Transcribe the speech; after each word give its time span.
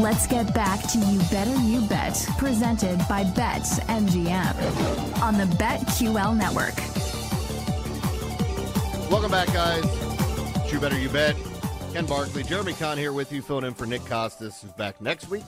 Let's 0.00 0.26
get 0.26 0.54
back 0.54 0.80
to 0.92 0.98
You 0.98 1.18
Better 1.30 1.54
You 1.60 1.82
Bet, 1.82 2.26
presented 2.38 2.98
by 3.06 3.22
Bet 3.22 3.64
MGM 3.86 5.20
on 5.20 5.36
the 5.36 5.44
BetQL 5.56 6.34
network. 6.38 6.74
Welcome 9.10 9.30
back, 9.30 9.48
guys. 9.52 9.84
You 10.72 10.80
Better 10.80 10.98
You 10.98 11.10
Bet. 11.10 11.36
Ken 11.92 12.06
Barkley, 12.06 12.44
Jeremy 12.44 12.72
Kahn 12.72 12.96
here 12.96 13.12
with 13.12 13.30
you, 13.30 13.42
filling 13.42 13.66
in 13.66 13.74
for 13.74 13.84
Nick 13.84 14.00
Kostos, 14.02 14.62
who's 14.62 14.72
back 14.72 15.02
next 15.02 15.28
week. 15.28 15.44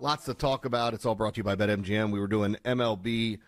Lots 0.00 0.24
to 0.24 0.32
talk 0.32 0.64
about. 0.64 0.94
It's 0.94 1.04
all 1.04 1.14
brought 1.14 1.34
to 1.34 1.40
you 1.40 1.44
by 1.44 1.54
BetMGM. 1.54 2.12
We 2.12 2.18
were 2.18 2.28
doing 2.28 2.56
MLB 2.64 3.40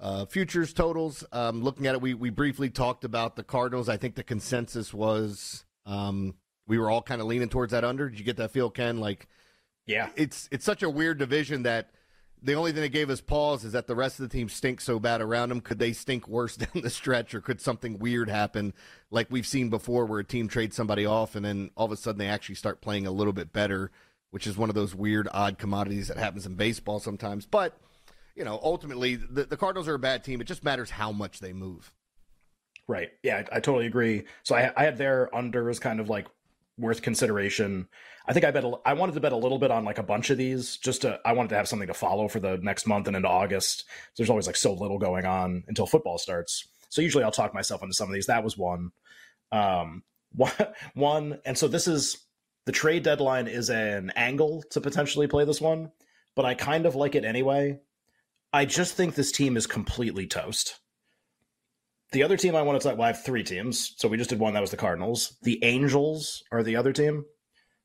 uh, 0.00 0.24
futures 0.24 0.72
totals. 0.72 1.24
Um, 1.30 1.62
looking 1.62 1.86
at 1.86 1.94
it, 1.94 2.00
we, 2.00 2.14
we 2.14 2.30
briefly 2.30 2.70
talked 2.70 3.04
about 3.04 3.36
the 3.36 3.44
Cardinals. 3.44 3.90
I 3.90 3.98
think 3.98 4.14
the 4.14 4.22
consensus 4.22 4.94
was 4.94 5.66
um, 5.84 6.36
we 6.66 6.78
were 6.78 6.90
all 6.90 7.02
kind 7.02 7.20
of 7.20 7.26
leaning 7.26 7.50
towards 7.50 7.72
that 7.72 7.84
under. 7.84 8.08
Did 8.08 8.18
you 8.18 8.24
get 8.24 8.38
that 8.38 8.52
feel, 8.52 8.70
Ken? 8.70 8.98
Like, 8.98 9.28
yeah, 9.88 10.10
it's 10.14 10.48
it's 10.52 10.64
such 10.64 10.84
a 10.84 10.90
weird 10.90 11.18
division 11.18 11.64
that 11.64 11.90
the 12.42 12.54
only 12.54 12.72
thing 12.72 12.82
that 12.82 12.90
gave 12.90 13.10
us 13.10 13.20
pause 13.20 13.64
is 13.64 13.72
that 13.72 13.86
the 13.86 13.96
rest 13.96 14.20
of 14.20 14.28
the 14.28 14.36
team 14.36 14.48
stinks 14.48 14.84
so 14.84 15.00
bad 15.00 15.20
around 15.20 15.48
them. 15.48 15.60
Could 15.60 15.78
they 15.78 15.92
stink 15.92 16.28
worse 16.28 16.56
down 16.56 16.82
the 16.82 16.90
stretch, 16.90 17.34
or 17.34 17.40
could 17.40 17.60
something 17.60 17.98
weird 17.98 18.28
happen, 18.28 18.74
like 19.10 19.28
we've 19.30 19.46
seen 19.46 19.70
before, 19.70 20.06
where 20.06 20.20
a 20.20 20.24
team 20.24 20.46
trades 20.46 20.76
somebody 20.76 21.06
off 21.06 21.34
and 21.34 21.44
then 21.44 21.70
all 21.74 21.86
of 21.86 21.92
a 21.92 21.96
sudden 21.96 22.18
they 22.18 22.28
actually 22.28 22.54
start 22.54 22.80
playing 22.80 23.06
a 23.06 23.10
little 23.10 23.32
bit 23.32 23.52
better, 23.52 23.90
which 24.30 24.46
is 24.46 24.56
one 24.56 24.68
of 24.68 24.74
those 24.74 24.94
weird, 24.94 25.26
odd 25.32 25.58
commodities 25.58 26.08
that 26.08 26.18
happens 26.18 26.46
in 26.46 26.54
baseball 26.54 27.00
sometimes. 27.00 27.46
But 27.46 27.76
you 28.36 28.44
know, 28.44 28.60
ultimately, 28.62 29.16
the, 29.16 29.44
the 29.44 29.56
Cardinals 29.56 29.88
are 29.88 29.94
a 29.94 29.98
bad 29.98 30.22
team. 30.22 30.40
It 30.40 30.44
just 30.44 30.62
matters 30.62 30.90
how 30.90 31.10
much 31.10 31.40
they 31.40 31.52
move. 31.52 31.92
Right. 32.86 33.10
Yeah, 33.22 33.42
I, 33.52 33.56
I 33.56 33.60
totally 33.60 33.86
agree. 33.86 34.24
So 34.44 34.54
I, 34.54 34.72
I 34.76 34.84
had 34.84 34.96
their 34.96 35.34
under 35.34 35.68
as 35.68 35.80
kind 35.80 35.98
of 35.98 36.08
like 36.08 36.28
worth 36.78 37.02
consideration. 37.02 37.88
I 38.26 38.32
think 38.32 38.44
I 38.44 38.50
bet 38.50 38.64
a, 38.64 38.74
I 38.84 38.92
wanted 38.92 39.14
to 39.14 39.20
bet 39.20 39.32
a 39.32 39.36
little 39.36 39.58
bit 39.58 39.70
on 39.70 39.84
like 39.84 39.98
a 39.98 40.02
bunch 40.02 40.30
of 40.30 40.38
these 40.38 40.76
just 40.76 41.02
to 41.02 41.18
I 41.24 41.32
wanted 41.32 41.48
to 41.50 41.56
have 41.56 41.68
something 41.68 41.88
to 41.88 41.94
follow 41.94 42.28
for 42.28 42.40
the 42.40 42.58
next 42.58 42.86
month 42.86 43.06
and 43.06 43.16
into 43.16 43.28
August. 43.28 43.84
There's 44.16 44.30
always 44.30 44.46
like 44.46 44.56
so 44.56 44.72
little 44.72 44.98
going 44.98 45.24
on 45.24 45.64
until 45.68 45.86
football 45.86 46.18
starts. 46.18 46.66
So 46.88 47.02
usually 47.02 47.24
I'll 47.24 47.30
talk 47.30 47.54
myself 47.54 47.82
into 47.82 47.94
some 47.94 48.08
of 48.08 48.14
these. 48.14 48.26
That 48.26 48.44
was 48.44 48.56
one. 48.56 48.92
Um 49.52 50.02
one, 50.32 50.52
one 50.94 51.38
and 51.46 51.56
so 51.56 51.68
this 51.68 51.88
is 51.88 52.18
the 52.66 52.72
trade 52.72 53.02
deadline 53.02 53.48
is 53.48 53.70
an 53.70 54.12
angle 54.14 54.62
to 54.72 54.80
potentially 54.82 55.26
play 55.26 55.46
this 55.46 55.60
one, 55.60 55.90
but 56.36 56.44
I 56.44 56.52
kind 56.52 56.84
of 56.84 56.94
like 56.94 57.14
it 57.14 57.24
anyway. 57.24 57.80
I 58.52 58.66
just 58.66 58.94
think 58.94 59.14
this 59.14 59.32
team 59.32 59.56
is 59.56 59.66
completely 59.66 60.26
toast. 60.26 60.78
The 62.12 62.22
other 62.22 62.36
team 62.36 62.56
I 62.56 62.62
want 62.62 62.80
to 62.80 62.88
talk, 62.88 62.96
well, 62.96 63.04
I 63.04 63.12
have 63.12 63.24
three 63.24 63.44
teams. 63.44 63.94
So 63.98 64.08
we 64.08 64.16
just 64.16 64.30
did 64.30 64.38
one 64.38 64.54
that 64.54 64.60
was 64.60 64.70
the 64.70 64.76
Cardinals. 64.76 65.36
The 65.42 65.62
Angels 65.62 66.42
are 66.50 66.62
the 66.62 66.76
other 66.76 66.92
team. 66.92 67.24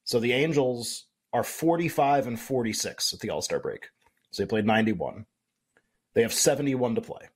So 0.05 0.19
the 0.19 0.33
Angels 0.33 1.07
are 1.33 1.43
45 1.43 2.27
and 2.27 2.39
46 2.39 3.13
at 3.13 3.19
the 3.19 3.29
All 3.29 3.41
Star 3.41 3.59
break. 3.59 3.87
So 4.31 4.43
they 4.43 4.47
played 4.47 4.65
91. 4.65 5.25
They 6.13 6.21
have 6.21 6.33
71 6.33 6.95
to 6.95 7.01
play 7.01 7.29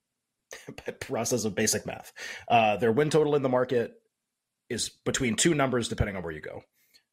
process 0.99 1.45
of 1.45 1.55
basic 1.55 1.85
math. 1.85 2.13
Uh, 2.47 2.77
their 2.77 2.91
win 2.91 3.09
total 3.09 3.35
in 3.35 3.41
the 3.41 3.49
market 3.49 3.93
is 4.69 4.89
between 4.89 5.35
two 5.35 5.53
numbers, 5.53 5.89
depending 5.89 6.15
on 6.15 6.23
where 6.23 6.31
you 6.31 6.41
go. 6.41 6.63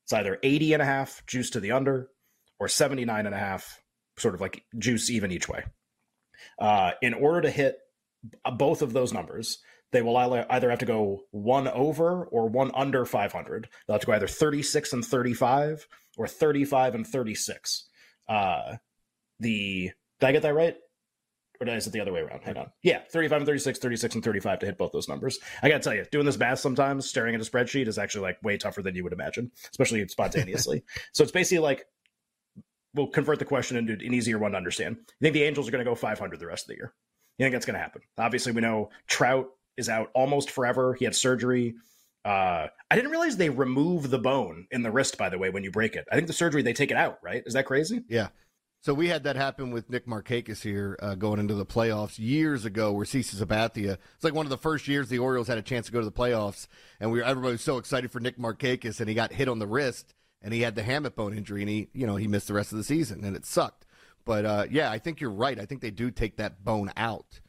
It's 0.04 0.12
either 0.12 0.38
80 0.42 0.74
and 0.74 0.82
a 0.82 0.86
half, 0.86 1.24
juice 1.26 1.50
to 1.50 1.60
the 1.60 1.72
under, 1.72 2.10
or 2.58 2.68
79 2.68 3.26
and 3.26 3.34
a 3.34 3.38
half, 3.38 3.80
sort 4.18 4.34
of 4.34 4.40
like 4.40 4.64
juice 4.78 5.10
even 5.10 5.32
each 5.32 5.48
way. 5.48 5.64
Uh, 6.58 6.92
in 7.00 7.14
order 7.14 7.42
to 7.42 7.50
hit 7.50 7.78
both 8.56 8.82
of 8.82 8.92
those 8.92 9.12
numbers, 9.12 9.58
they 9.92 10.02
will 10.02 10.16
either 10.16 10.70
have 10.70 10.78
to 10.80 10.86
go 10.86 11.20
one 11.30 11.68
over 11.68 12.24
or 12.26 12.48
one 12.48 12.70
under 12.74 13.04
500. 13.04 13.68
They'll 13.86 13.94
have 13.94 14.00
to 14.00 14.06
go 14.06 14.12
either 14.12 14.26
36 14.26 14.92
and 14.92 15.04
35 15.04 15.86
or 16.16 16.26
35 16.26 16.94
and 16.94 17.06
36. 17.06 17.88
Uh, 18.28 18.76
the 19.38 19.90
did 20.20 20.26
I 20.26 20.32
get 20.32 20.42
that 20.42 20.54
right? 20.54 20.76
Or 21.60 21.68
is 21.68 21.86
it 21.86 21.92
the 21.92 22.00
other 22.00 22.12
way 22.12 22.20
around? 22.20 22.42
Hang 22.42 22.56
on. 22.56 22.66
Yeah, 22.82 23.02
35 23.10 23.42
and 23.42 23.46
36, 23.46 23.78
36 23.78 24.14
and 24.16 24.24
35 24.24 24.58
to 24.58 24.66
hit 24.66 24.78
both 24.78 24.92
those 24.92 25.08
numbers. 25.08 25.38
I 25.62 25.68
got 25.68 25.76
to 25.78 25.84
tell 25.84 25.94
you, 25.94 26.04
doing 26.10 26.26
this 26.26 26.36
math 26.36 26.58
sometimes, 26.58 27.08
staring 27.08 27.34
at 27.34 27.40
a 27.40 27.44
spreadsheet 27.44 27.86
is 27.86 27.98
actually 27.98 28.22
like 28.22 28.42
way 28.42 28.56
tougher 28.56 28.82
than 28.82 28.96
you 28.96 29.04
would 29.04 29.12
imagine, 29.12 29.52
especially 29.70 30.06
spontaneously. 30.08 30.82
so 31.12 31.22
it's 31.22 31.32
basically 31.32 31.60
like 31.60 31.84
we'll 32.94 33.06
convert 33.06 33.38
the 33.38 33.44
question 33.44 33.76
into 33.76 33.92
an 33.92 34.14
easier 34.14 34.38
one 34.38 34.52
to 34.52 34.56
understand. 34.56 34.96
You 34.98 35.14
think 35.20 35.34
the 35.34 35.44
Angels 35.44 35.68
are 35.68 35.70
going 35.70 35.84
to 35.84 35.90
go 35.90 35.94
500 35.94 36.40
the 36.40 36.46
rest 36.46 36.64
of 36.64 36.68
the 36.68 36.74
year? 36.74 36.94
You 37.38 37.44
think 37.44 37.52
that's 37.52 37.66
going 37.66 37.74
to 37.74 37.80
happen? 37.80 38.02
Obviously, 38.16 38.52
we 38.52 38.60
know 38.60 38.90
Trout 39.06 39.48
is 39.76 39.88
out 39.88 40.10
almost 40.14 40.50
forever. 40.50 40.94
He 40.94 41.04
had 41.04 41.14
surgery. 41.14 41.74
Uh, 42.24 42.68
I 42.90 42.94
didn't 42.94 43.10
realize 43.10 43.36
they 43.36 43.50
remove 43.50 44.10
the 44.10 44.18
bone 44.18 44.66
in 44.70 44.82
the 44.82 44.90
wrist. 44.90 45.18
By 45.18 45.28
the 45.28 45.38
way, 45.38 45.50
when 45.50 45.64
you 45.64 45.70
break 45.70 45.96
it, 45.96 46.06
I 46.10 46.14
think 46.14 46.26
the 46.26 46.32
surgery 46.32 46.62
they 46.62 46.72
take 46.72 46.90
it 46.90 46.96
out. 46.96 47.18
Right? 47.22 47.42
Is 47.44 47.54
that 47.54 47.66
crazy? 47.66 48.02
Yeah. 48.08 48.28
So 48.84 48.92
we 48.92 49.08
had 49.08 49.24
that 49.24 49.36
happen 49.36 49.70
with 49.70 49.88
Nick 49.88 50.06
Markakis 50.06 50.60
here 50.60 50.98
uh, 51.00 51.14
going 51.14 51.40
into 51.40 51.54
the 51.54 51.64
playoffs 51.64 52.18
years 52.18 52.66
ago, 52.66 52.92
where 52.92 53.06
CC 53.06 53.34
Sabathia. 53.34 53.96
It's 54.14 54.24
like 54.24 54.34
one 54.34 54.44
of 54.44 54.50
the 54.50 54.58
first 54.58 54.86
years 54.86 55.08
the 55.08 55.20
Orioles 55.20 55.48
had 55.48 55.56
a 55.56 55.62
chance 55.62 55.86
to 55.86 55.92
go 55.92 56.00
to 56.00 56.04
the 56.04 56.12
playoffs, 56.12 56.66
and 57.00 57.10
we 57.10 57.20
were, 57.20 57.24
everybody 57.24 57.52
was 57.52 57.62
so 57.62 57.78
excited 57.78 58.12
for 58.12 58.20
Nick 58.20 58.38
Markakis, 58.38 59.00
and 59.00 59.08
he 59.08 59.14
got 59.14 59.32
hit 59.32 59.48
on 59.48 59.58
the 59.58 59.66
wrist, 59.66 60.12
and 60.42 60.52
he 60.52 60.60
had 60.60 60.74
the 60.74 60.82
hamate 60.82 61.14
bone 61.14 61.34
injury, 61.34 61.62
and 61.62 61.70
he 61.70 61.88
you 61.94 62.06
know 62.06 62.16
he 62.16 62.28
missed 62.28 62.46
the 62.46 62.52
rest 62.52 62.72
of 62.72 62.78
the 62.78 62.84
season, 62.84 63.24
and 63.24 63.34
it 63.34 63.46
sucked. 63.46 63.83
But 64.24 64.44
uh, 64.44 64.66
yeah, 64.70 64.90
I 64.90 64.98
think 64.98 65.20
you're 65.20 65.30
right. 65.30 65.58
I 65.58 65.66
think 65.66 65.80
they 65.80 65.90
do 65.90 66.10
take 66.10 66.38
that 66.38 66.64
bone 66.64 66.90
out. 66.96 67.40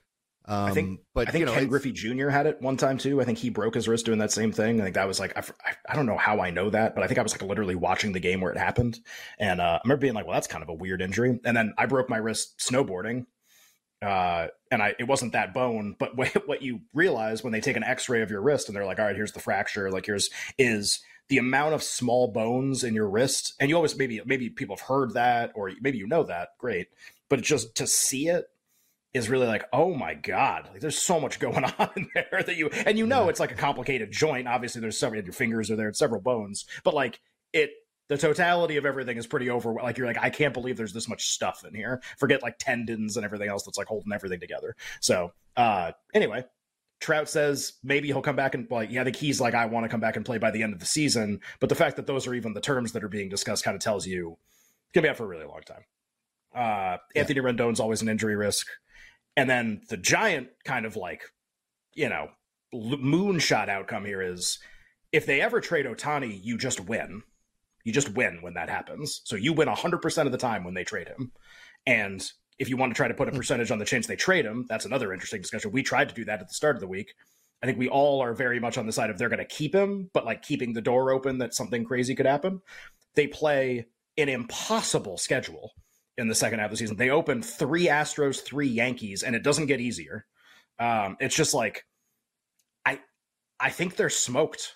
Um, 0.48 0.66
I 0.66 0.72
think, 0.72 1.00
but 1.16 1.28
I 1.28 1.32
think 1.32 1.40
you 1.40 1.46
know, 1.48 1.54
Ken 1.54 1.68
Griffey 1.68 1.92
Jr. 1.92 2.30
had 2.30 2.46
it 2.46 2.62
one 2.62 2.78
time 2.78 3.00
too. 3.00 3.20
I 3.20 3.26
think 3.26 3.40
he 3.40 3.50
broke 3.50 3.74
his 3.74 3.88
wrist 3.88 4.06
doing 4.06 4.20
that 4.20 4.32
same 4.32 4.52
thing. 4.52 4.80
I 4.80 4.84
think 4.84 4.96
that 4.96 5.08
was 5.08 5.20
like 5.20 5.36
I, 5.36 5.44
I 5.90 5.96
don't 5.96 6.06
know 6.06 6.18
how 6.18 6.40
I 6.40 6.52
know 6.52 6.70
that, 6.70 6.94
but 6.94 7.04
I 7.04 7.08
think 7.08 7.18
I 7.18 7.24
was 7.24 7.32
like 7.32 7.42
literally 7.42 7.74
watching 7.74 8.12
the 8.12 8.20
game 8.20 8.42
where 8.42 8.52
it 8.52 8.58
happened, 8.58 9.00
and 9.40 9.60
uh, 9.60 9.64
I 9.64 9.80
remember 9.84 10.02
being 10.02 10.14
like, 10.14 10.28
"Well, 10.28 10.36
that's 10.36 10.48
kind 10.48 10.62
of 10.62 10.70
a 10.70 10.74
weird 10.74 11.02
injury." 11.02 11.40
And 11.44 11.58
then 11.58 11.74
I 11.80 11.88
broke 11.88 12.12
my 12.12 12.18
wrist 12.18 12.60
snowboarding, 12.60 13.26
uh, 14.04 14.48
and 14.70 14.84
I 14.84 14.94
it 15.00 15.08
wasn't 15.08 15.32
that 15.32 15.52
bone, 15.52 15.96
but 15.98 16.16
what 16.46 16.62
you 16.62 16.82
realize 16.94 17.44
when 17.44 17.52
they 17.52 17.62
take 17.62 17.76
an 17.76 17.84
X-ray 17.84 18.22
of 18.22 18.30
your 18.30 18.42
wrist 18.42 18.70
and 18.70 18.76
they're 18.76 18.86
like, 18.86 19.00
"All 19.00 19.06
right, 19.06 19.16
here's 19.16 19.32
the 19.32 19.40
fracture. 19.40 19.90
Like 19.92 20.06
here's 20.06 20.30
is." 20.60 21.00
The 21.28 21.38
amount 21.38 21.74
of 21.74 21.82
small 21.82 22.28
bones 22.28 22.84
in 22.84 22.94
your 22.94 23.10
wrist 23.10 23.54
and 23.60 23.70
you 23.70 23.76
always 23.76 23.98
maybe 23.98 24.22
maybe 24.26 24.50
people 24.50 24.76
have 24.76 24.86
heard 24.88 25.14
that 25.14 25.52
or 25.56 25.72
maybe 25.82 25.98
you 25.98 26.08
know 26.08 26.24
that 26.24 26.50
great 26.60 26.88
but 27.30 27.42
just 27.42 27.76
to 27.76 27.88
see 27.88 28.28
it 28.28 28.46
is 29.16 29.30
really 29.30 29.48
like, 29.48 29.64
oh 29.72 29.96
my 29.96 30.14
god, 30.14 30.70
like 30.72 30.82
there's 30.82 30.98
so 30.98 31.20
much 31.20 31.40
going 31.40 31.64
on 31.64 31.90
in 31.96 32.08
there 32.14 32.44
that 32.46 32.58
you 32.58 32.70
and 32.70 33.00
you 33.00 33.08
know 33.08 33.24
yeah. 33.24 33.30
it's 33.30 33.40
like 33.40 33.52
a 33.52 33.56
complicated 33.56 34.12
joint. 34.12 34.48
Obviously, 34.48 34.82
there's 34.82 34.98
several 34.98 35.24
your 35.24 35.34
fingers 35.34 35.72
are 35.72 35.76
there, 35.76 35.92
several 35.94 36.22
bones, 36.22 36.66
but 36.84 36.94
like 36.94 37.20
it 37.54 37.72
the 38.08 38.18
totality 38.18 38.78
of 38.78 38.86
everything 38.86 39.18
is 39.18 39.26
pretty 39.26 39.50
over. 39.50 39.74
Like 39.74 39.98
you're 39.98 40.06
like, 40.06 40.22
I 40.22 40.30
can't 40.30 40.54
believe 40.54 40.78
there's 40.78 40.94
this 40.94 41.10
much 41.10 41.30
stuff 41.30 41.64
in 41.68 41.74
here. 41.74 42.04
Forget 42.20 42.44
like 42.44 42.60
tendons 42.60 43.18
and 43.18 43.26
everything 43.26 43.50
else 43.50 43.64
that's 43.64 43.80
like 43.80 43.88
holding 43.88 44.14
everything 44.14 44.40
together. 44.40 44.76
So 45.00 45.32
uh 45.58 45.94
anyway, 46.14 46.46
Trout 47.02 47.30
says 47.30 47.74
maybe 47.84 48.08
he'll 48.08 48.22
come 48.22 48.36
back 48.36 48.56
and 48.56 48.70
like 48.72 48.92
yeah, 48.92 49.02
I 49.02 49.04
think 49.04 49.16
he's 49.16 49.42
like 49.42 49.54
I 49.54 49.66
want 49.66 49.84
to 49.84 49.90
come 49.90 50.00
back 50.00 50.16
and 50.16 50.26
play 50.26 50.38
by 50.38 50.52
the 50.52 50.64
end 50.64 50.74
of 50.74 50.80
the 50.80 50.86
season. 50.86 51.40
But 51.60 51.70
the 51.70 51.76
fact 51.76 51.98
that 51.98 52.08
those 52.08 52.28
are 52.28 52.34
even 52.34 52.54
the 52.54 52.62
terms 52.62 52.94
that 52.94 53.04
are 53.04 53.10
being 53.10 53.30
discussed 53.30 53.64
kind 53.64 53.76
of 53.76 53.82
tells 53.82 54.08
you 54.08 54.38
it's 54.86 54.94
gonna 54.94 55.04
be 55.04 55.10
out 55.10 55.18
for 55.18 55.26
a 55.26 55.28
really 55.28 55.46
long 55.46 55.62
time. 55.66 55.84
Uh 56.54 56.98
yeah. 57.14 57.22
Anthony 57.22 57.42
Rendon's 57.42 57.80
always 57.80 58.02
an 58.02 58.10
injury 58.10 58.36
risk, 58.36 58.68
and 59.36 59.50
then 59.50 59.82
the 59.90 59.98
giant 59.98 60.50
kind 60.64 60.86
of 60.86 60.96
like 60.96 61.24
you 61.94 62.10
know 62.10 62.30
moonshot 62.74 63.70
outcome 63.70 64.06
here 64.06 64.22
is 64.22 64.60
if 65.12 65.26
they 65.26 65.42
ever 65.42 65.62
trade 65.62 65.86
Ohtani, 65.86 66.40
you 66.44 66.58
just 66.58 66.80
win 66.80 67.24
you 67.86 67.94
just 67.94 68.10
win 68.10 68.40
when 68.42 68.56
that 68.56 68.68
happens. 68.68 69.22
So 69.24 69.38
you 69.38 69.54
win 69.54 69.70
100% 69.70 70.26
of 70.26 70.32
the 70.32 70.38
time 70.38 70.64
when 70.66 70.74
they 70.74 70.84
trade 70.84 71.08
him. 71.08 71.32
And 71.86 72.28
if 72.60 72.70
you 72.70 72.78
want 72.78 72.92
to 72.92 72.96
try 72.96 73.08
to 73.08 73.14
put 73.14 73.28
a 73.28 73.32
hmm. 73.32 73.38
percentage 73.38 73.72
on 73.72 73.80
the 73.80 73.86
chance 73.86 74.08
they 74.08 74.16
trade 74.16 74.46
him, 74.46 74.66
that's 74.70 74.86
another 74.86 75.14
interesting 75.14 75.42
discussion. 75.42 75.72
We 75.72 75.84
tried 75.84 76.10
to 76.10 76.16
do 76.16 76.26
that 76.26 76.42
at 76.42 76.48
the 76.48 76.54
start 76.54 76.76
of 76.76 76.82
the 76.82 76.88
week. 76.88 77.14
I 77.64 77.66
think 77.66 77.80
we 77.80 77.90
all 77.90 78.22
are 78.22 78.34
very 78.34 78.60
much 78.60 78.78
on 78.78 78.86
the 78.86 78.92
side 78.92 79.10
of 79.10 79.18
they're 79.18 79.30
going 79.30 79.40
to 79.40 79.46
keep 79.46 79.74
him, 79.74 80.10
but 80.14 80.26
like 80.26 80.42
keeping 80.42 80.74
the 80.74 80.82
door 80.82 81.12
open 81.12 81.40
that 81.40 81.54
something 81.54 81.84
crazy 81.86 82.14
could 82.14 82.26
happen. 82.26 82.62
They 83.16 83.28
play 83.28 83.88
an 84.18 84.30
impossible 84.30 85.18
schedule 85.18 85.72
in 86.18 86.28
the 86.28 86.36
second 86.36 86.60
half 86.60 86.68
of 86.68 86.72
the 86.72 86.78
season. 86.78 86.98
They 86.98 87.10
open 87.10 87.42
three 87.42 87.88
Astros, 87.88 88.44
three 88.44 88.68
Yankees, 88.68 89.24
and 89.24 89.36
it 89.36 89.44
doesn't 89.44 89.66
get 89.66 89.82
easier. 89.82 90.26
Um, 90.80 91.18
it's 91.20 91.36
just 91.36 91.54
like 91.54 91.86
I 92.86 93.00
I 93.60 93.70
think 93.70 93.96
they're 93.96 94.10
smoked 94.10 94.76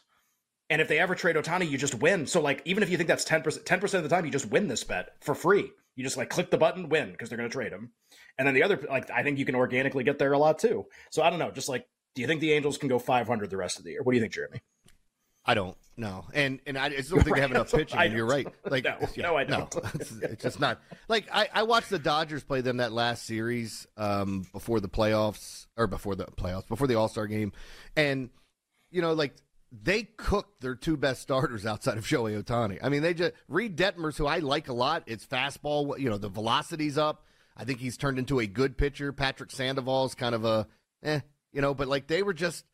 and 0.70 0.82
if 0.82 0.88
they 0.88 1.00
ever 1.00 1.16
trade 1.16 1.36
Ohtani, 1.36 1.70
you 1.70 1.78
just 1.78 1.96
win. 1.96 2.28
So 2.28 2.42
like 2.42 2.62
even 2.66 2.84
if 2.84 2.90
you 2.90 2.98
think 2.98 3.08
that's 3.08 3.26
10%, 3.26 3.64
10% 3.64 3.94
of 3.96 4.04
the 4.04 4.10
time, 4.10 4.26
you 4.26 4.32
just 4.32 4.50
win 4.52 4.68
this 4.68 4.84
bet 4.84 5.16
for 5.22 5.34
free. 5.34 5.72
You 6.00 6.06
just 6.06 6.16
like 6.16 6.30
click 6.30 6.50
the 6.50 6.58
button, 6.58 6.88
win, 6.88 7.12
because 7.12 7.28
they're 7.28 7.36
gonna 7.38 7.50
trade 7.50 7.74
him. 7.74 7.92
And 8.38 8.48
then 8.48 8.56
the 8.56 8.64
other 8.64 8.80
like 8.90 9.12
I 9.12 9.22
think 9.22 9.38
you 9.38 9.44
can 9.44 9.56
organically 9.56 10.06
get 10.06 10.18
there 10.18 10.32
a 10.32 10.38
lot 10.38 10.58
too. 10.58 10.86
So 11.10 11.22
I 11.22 11.30
don't 11.30 11.40
know. 11.40 11.52
Just 11.52 11.68
like 11.68 11.90
do 12.16 12.22
you 12.22 12.28
think 12.28 12.40
the 12.40 12.54
Angels 12.54 12.78
can 12.78 12.88
go 12.88 13.00
500 13.00 13.50
the 13.50 13.58
rest 13.58 13.80
of 13.80 13.84
the 13.84 13.92
year? 13.92 14.02
What 14.02 14.14
do 14.14 14.16
you 14.16 14.22
think, 14.22 14.32
Jeremy? 14.32 14.62
I 15.44 15.56
don't. 15.56 15.76
know, 15.98 16.24
and 16.34 16.62
and 16.66 16.78
I 16.78 16.88
just 16.88 17.10
don't 17.10 17.20
think 17.20 17.32
right. 17.32 17.36
they 17.36 17.42
have 17.42 17.52
enough 17.52 17.72
pitching. 17.74 18.00
and 18.00 18.14
you're 18.14 18.26
right. 18.26 18.48
Like 18.64 18.86
no, 18.86 18.96
yeah, 19.14 19.24
no 19.24 19.36
I 19.36 19.44
don't. 19.44 19.76
No. 19.76 19.90
it's, 19.96 20.12
it's, 20.12 20.44
just 20.44 20.62
not. 20.62 20.80
Like 21.10 21.28
I, 21.34 21.50
I 21.54 21.64
watched 21.64 21.90
the 21.90 22.00
Dodgers 22.00 22.46
play 22.46 22.62
them 22.62 22.78
that 22.78 22.94
last 22.94 23.26
series 23.26 23.86
um, 23.98 24.46
before 24.54 24.80
the 24.80 24.88
playoffs 24.88 25.68
or 25.76 25.88
before 25.88 26.16
the 26.16 26.26
playoffs 26.26 26.68
before 26.70 26.88
the 26.88 26.96
All 26.96 27.10
Star 27.10 27.28
game, 27.28 27.52
and 27.98 28.30
you 28.90 29.02
know 29.02 29.12
like 29.12 29.34
they 29.72 30.04
cooked 30.04 30.62
their 30.62 30.76
two 30.76 30.98
best 30.98 31.22
starters 31.22 31.66
outside 31.66 31.98
of 31.98 32.06
Shohei 32.06 32.42
Ohtani. 32.42 32.80
I 32.82 32.90
mean, 32.90 33.02
they 33.02 33.14
just 33.14 33.34
Reid 33.48 33.78
Detmers, 33.78 34.18
who 34.18 34.26
I 34.26 34.40
like 34.40 34.68
a 34.68 34.74
lot. 34.74 35.04
It's 35.06 35.26
fastball, 35.26 35.98
you 36.00 36.10
know, 36.10 36.18
the 36.18 36.30
velocity's 36.30 36.98
up. 36.98 37.26
I 37.56 37.66
think 37.66 37.80
he's 37.80 37.98
turned 37.98 38.18
into 38.18 38.40
a 38.40 38.48
good 38.48 38.78
pitcher. 38.78 39.12
Patrick 39.12 39.52
Sandoval's 39.52 40.16
kind 40.16 40.34
of 40.34 40.46
a, 40.46 40.68
eh, 41.04 41.20
you 41.52 41.62
know, 41.62 41.74
but 41.74 41.88
like 41.88 42.08
they 42.08 42.24
were 42.24 42.34
just. 42.34 42.66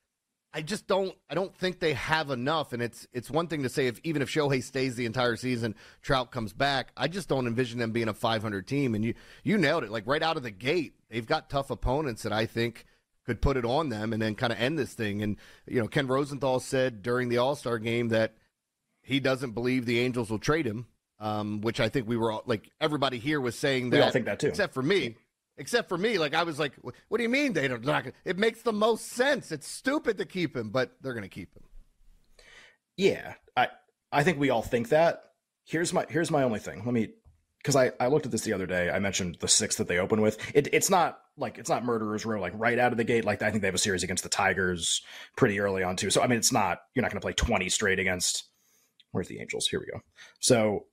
I 0.54 0.62
just 0.62 0.88
don't. 0.88 1.14
I 1.30 1.36
don't 1.36 1.54
think 1.54 1.82
they 1.82 1.96
have 1.96 2.30
enough, 2.30 2.72
and 2.72 2.82
it's 2.82 3.06
it's 3.12 3.30
one 3.30 3.48
thing 3.48 3.64
to 3.64 3.70
say 3.70 3.88
if 3.88 4.00
even 4.06 4.22
if 4.22 4.30
Shohei 4.30 4.64
stays 4.64 4.96
the 4.96 5.06
entire 5.06 5.36
season, 5.36 5.76
Trout 6.02 6.32
comes 6.32 6.54
back. 6.54 6.94
I 6.96 7.10
just 7.10 7.28
don't 7.28 7.46
envision 7.46 7.78
them 7.78 7.92
being 7.92 8.08
a 8.08 8.14
500 8.14 8.66
team. 8.66 8.96
And 8.96 9.04
you 9.04 9.16
you 9.44 9.58
nailed 9.58 9.84
it. 9.84 9.92
Like 9.92 10.08
right 10.08 10.24
out 10.24 10.38
of 10.38 10.44
the 10.44 10.52
gate, 10.52 10.94
they've 11.10 11.28
got 11.28 11.50
tough 11.50 11.72
opponents 11.72 12.24
that 12.24 12.32
I 12.32 12.46
think 12.46 12.86
could 13.26 13.42
put 13.42 13.58
it 13.58 13.66
on 13.66 13.90
them 13.90 14.14
and 14.14 14.22
then 14.22 14.36
kind 14.36 14.54
of 14.54 14.60
end 14.60 14.78
this 14.78 14.94
thing. 14.94 15.22
And 15.22 15.38
you 15.68 15.82
know, 15.82 15.88
Ken 15.88 16.08
Rosenthal 16.08 16.60
said 16.60 17.02
during 17.02 17.30
the 17.30 17.38
All 17.38 17.56
Star 17.56 17.80
game 17.80 18.10
that 18.10 18.36
he 19.02 19.20
doesn't 19.20 19.52
believe 19.52 19.86
the 19.86 20.00
Angels 20.00 20.30
will 20.30 20.40
trade 20.40 20.66
him, 20.66 20.88
um, 21.20 21.62
which 21.62 21.80
I 21.80 21.90
think 21.90 22.08
we 22.08 22.18
were 22.18 22.32
all, 22.32 22.44
like 22.46 22.72
everybody 22.80 23.18
here 23.18 23.42
was 23.42 23.58
saying 23.58 23.92
that. 23.92 24.04
I 24.04 24.12
think 24.12 24.26
that 24.26 24.40
too, 24.40 24.48
except 24.48 24.74
for 24.74 24.84
me. 24.84 25.16
Except 25.58 25.88
for 25.88 25.98
me, 25.98 26.18
like 26.18 26.34
I 26.34 26.44
was 26.44 26.60
like, 26.60 26.74
"What 26.82 27.18
do 27.18 27.24
you 27.24 27.30
mean 27.30 27.54
they 27.54 27.70
don't?" 27.70 27.86
Not 27.86 28.08
it 28.26 28.38
makes 28.38 28.62
the 28.62 28.74
most 28.74 29.08
sense. 29.08 29.54
It's 29.54 29.68
stupid 29.68 30.18
to 30.18 30.26
keep 30.26 30.54
him, 30.54 30.70
but 30.70 30.98
they're 31.02 31.14
going 31.14 31.24
to 31.24 31.30
keep 31.30 31.56
him. 31.56 31.64
Yeah, 32.98 33.36
I 33.56 33.70
I 34.12 34.24
think 34.24 34.38
we 34.38 34.50
all 34.50 34.62
think 34.62 34.90
that. 34.90 35.32
Here's 35.64 35.94
my 35.94 36.06
here's 36.10 36.30
my 36.30 36.44
only 36.44 36.60
thing. 36.60 36.84
Let 36.84 36.94
me 36.94 37.12
because 37.66 37.76
I, 37.76 37.92
I 38.00 38.10
looked 38.10 38.28
at 38.28 38.32
this 38.32 38.44
the 38.44 38.54
other 38.54 38.68
day. 38.68 38.92
I 38.92 39.00
mentioned 39.00 39.38
the 39.40 39.48
six 39.48 39.78
that 39.78 39.88
they 39.88 39.98
open 39.98 40.22
with. 40.22 40.38
It, 40.54 40.68
it's 40.72 40.92
not 40.92 41.18
like 41.36 41.58
it's 41.58 41.70
not 41.70 41.84
murderers 41.84 42.24
row 42.24 42.40
like 42.40 42.54
right 42.56 42.78
out 42.78 42.92
of 42.92 43.00
the 43.00 43.04
gate. 43.04 43.26
Like 43.26 43.42
I 43.42 43.50
think 43.50 43.64
they 43.64 43.68
have 43.68 43.74
a 43.74 43.80
series 43.80 44.04
against 44.04 44.22
the 44.22 44.30
Tigers 44.30 45.02
pretty 45.36 45.60
early 45.60 45.82
on 45.82 45.96
too. 45.96 46.12
So 46.12 46.22
I 46.22 46.28
mean, 46.28 46.38
it's 46.38 46.52
not 46.52 46.78
you're 46.94 47.02
not 47.02 47.10
going 47.10 47.20
to 47.20 47.26
play 47.26 47.34
20 47.34 47.68
straight 47.70 47.98
against. 47.98 48.44
Where's 49.14 49.30
the 49.30 49.40
Angels? 49.40 49.66
Here 49.66 49.80
we 49.80 49.88
go. 49.88 50.00
So 50.40 50.86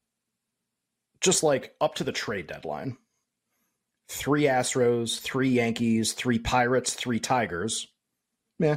just 1.20 1.42
like 1.42 1.74
up 1.78 1.94
to 1.96 2.04
the 2.04 2.12
trade 2.12 2.46
deadline, 2.46 2.96
three 4.08 4.44
Astros, 4.44 5.20
three 5.20 5.50
Yankees, 5.50 6.14
three 6.14 6.38
Pirates, 6.38 6.94
three 6.94 7.20
Tigers. 7.20 7.86
Yeah. 8.58 8.76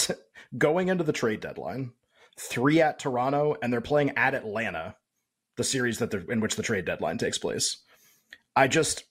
Going 0.56 0.88
into 0.88 1.04
the 1.04 1.12
trade 1.12 1.40
deadline, 1.40 1.92
three 2.38 2.80
at 2.80 2.98
Toronto, 2.98 3.56
and 3.60 3.70
they're 3.70 3.82
playing 3.82 4.12
at 4.16 4.34
Atlanta 4.34 4.96
the 5.56 5.64
series 5.64 5.98
that 5.98 6.12
in 6.14 6.40
which 6.40 6.56
the 6.56 6.62
trade 6.62 6.84
deadline 6.84 7.18
takes 7.18 7.38
place. 7.38 7.78
I 8.54 8.68
just 8.68 9.04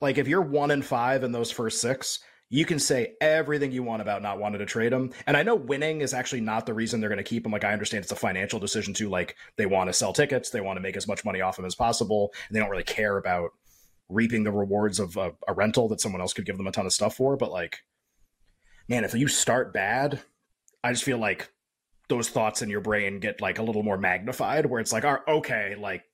like 0.00 0.18
if 0.18 0.28
you're 0.28 0.42
one 0.42 0.70
and 0.70 0.84
five 0.84 1.24
in 1.24 1.32
those 1.32 1.50
first 1.50 1.80
six, 1.80 2.20
you 2.50 2.64
can 2.64 2.78
say 2.78 3.14
everything 3.20 3.72
you 3.72 3.82
want 3.82 4.02
about 4.02 4.22
not 4.22 4.38
wanting 4.38 4.60
to 4.60 4.66
trade 4.66 4.92
him. 4.92 5.12
And 5.26 5.36
I 5.36 5.42
know 5.42 5.54
winning 5.54 6.02
is 6.02 6.14
actually 6.14 6.42
not 6.42 6.66
the 6.66 6.74
reason 6.74 7.00
they're 7.00 7.08
going 7.08 7.16
to 7.16 7.24
keep 7.24 7.44
him. 7.44 7.52
Like 7.52 7.64
I 7.64 7.72
understand 7.72 8.04
it's 8.04 8.12
a 8.12 8.16
financial 8.16 8.60
decision 8.60 8.94
too. 8.94 9.08
Like 9.08 9.36
they 9.56 9.66
want 9.66 9.88
to 9.88 9.92
sell 9.92 10.12
tickets, 10.12 10.50
they 10.50 10.60
want 10.60 10.76
to 10.76 10.82
make 10.82 10.96
as 10.96 11.08
much 11.08 11.24
money 11.24 11.40
off 11.40 11.58
him 11.58 11.64
as 11.64 11.74
possible, 11.74 12.32
and 12.48 12.54
they 12.54 12.60
don't 12.60 12.70
really 12.70 12.84
care 12.84 13.16
about 13.16 13.50
reaping 14.08 14.44
the 14.44 14.52
rewards 14.52 15.00
of 15.00 15.16
a, 15.16 15.32
a 15.48 15.54
rental 15.54 15.88
that 15.88 16.00
someone 16.00 16.20
else 16.20 16.32
could 16.32 16.46
give 16.46 16.56
them 16.56 16.66
a 16.66 16.72
ton 16.72 16.86
of 16.86 16.92
stuff 16.92 17.16
for. 17.16 17.36
But 17.36 17.50
like, 17.50 17.78
man, 18.88 19.04
if 19.04 19.14
you 19.14 19.26
start 19.26 19.72
bad, 19.72 20.20
I 20.82 20.92
just 20.92 21.04
feel 21.04 21.18
like 21.18 21.50
those 22.08 22.28
thoughts 22.28 22.62
in 22.62 22.68
your 22.68 22.80
brain 22.80 23.18
get 23.20 23.40
like 23.40 23.58
a 23.58 23.62
little 23.62 23.82
more 23.82 23.98
magnified 23.98 24.66
where 24.66 24.80
it's 24.80 24.92
like 24.92 25.04
are 25.04 25.22
okay 25.26 25.74
like 25.78 26.04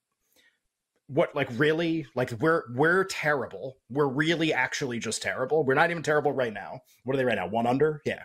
what 1.10 1.34
like 1.34 1.48
really? 1.58 2.06
Like 2.14 2.30
we're 2.38 2.62
we're 2.72 3.04
terrible. 3.04 3.78
We're 3.90 4.06
really 4.06 4.52
actually 4.54 5.00
just 5.00 5.22
terrible. 5.22 5.64
We're 5.64 5.74
not 5.74 5.90
even 5.90 6.04
terrible 6.04 6.32
right 6.32 6.52
now. 6.52 6.80
What 7.02 7.14
are 7.14 7.16
they 7.16 7.24
right 7.24 7.36
now? 7.36 7.48
One 7.48 7.66
under? 7.66 8.00
Yeah. 8.06 8.22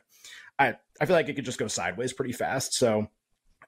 I 0.60 0.76
i 1.02 1.06
feel 1.06 1.16
like 1.16 1.28
it 1.28 1.34
could 1.34 1.46
just 1.46 1.58
go 1.58 1.68
sideways 1.68 2.14
pretty 2.14 2.32
fast. 2.32 2.76
So 2.76 3.08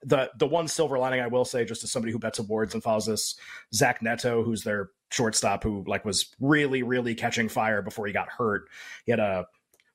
the 0.04 0.30
the 0.38 0.46
one 0.46 0.68
silver 0.68 1.00
lining 1.00 1.22
i 1.22 1.26
will 1.26 1.44
say 1.44 1.66
just 1.66 1.84
as 1.84 1.92
somebody 1.92 2.12
who 2.12 2.20
bets 2.20 2.38
awards 2.38 2.76
and 2.76 2.84
follows 2.84 3.08
this 3.08 3.36
zach 3.74 4.00
neto 4.04 4.44
who's 4.44 4.62
their 4.62 4.92
shortstop 5.12 5.64
who 5.64 5.84
like 5.88 6.06
was 6.06 6.36
really 6.40 6.84
really 6.84 7.16
catching 7.16 7.50
fire 7.50 7.82
before 7.82 8.06
he 8.06 8.14
got 8.14 8.30
hurt 8.30 8.70
he 9.06 9.12
had 9.12 9.20
a 9.20 9.48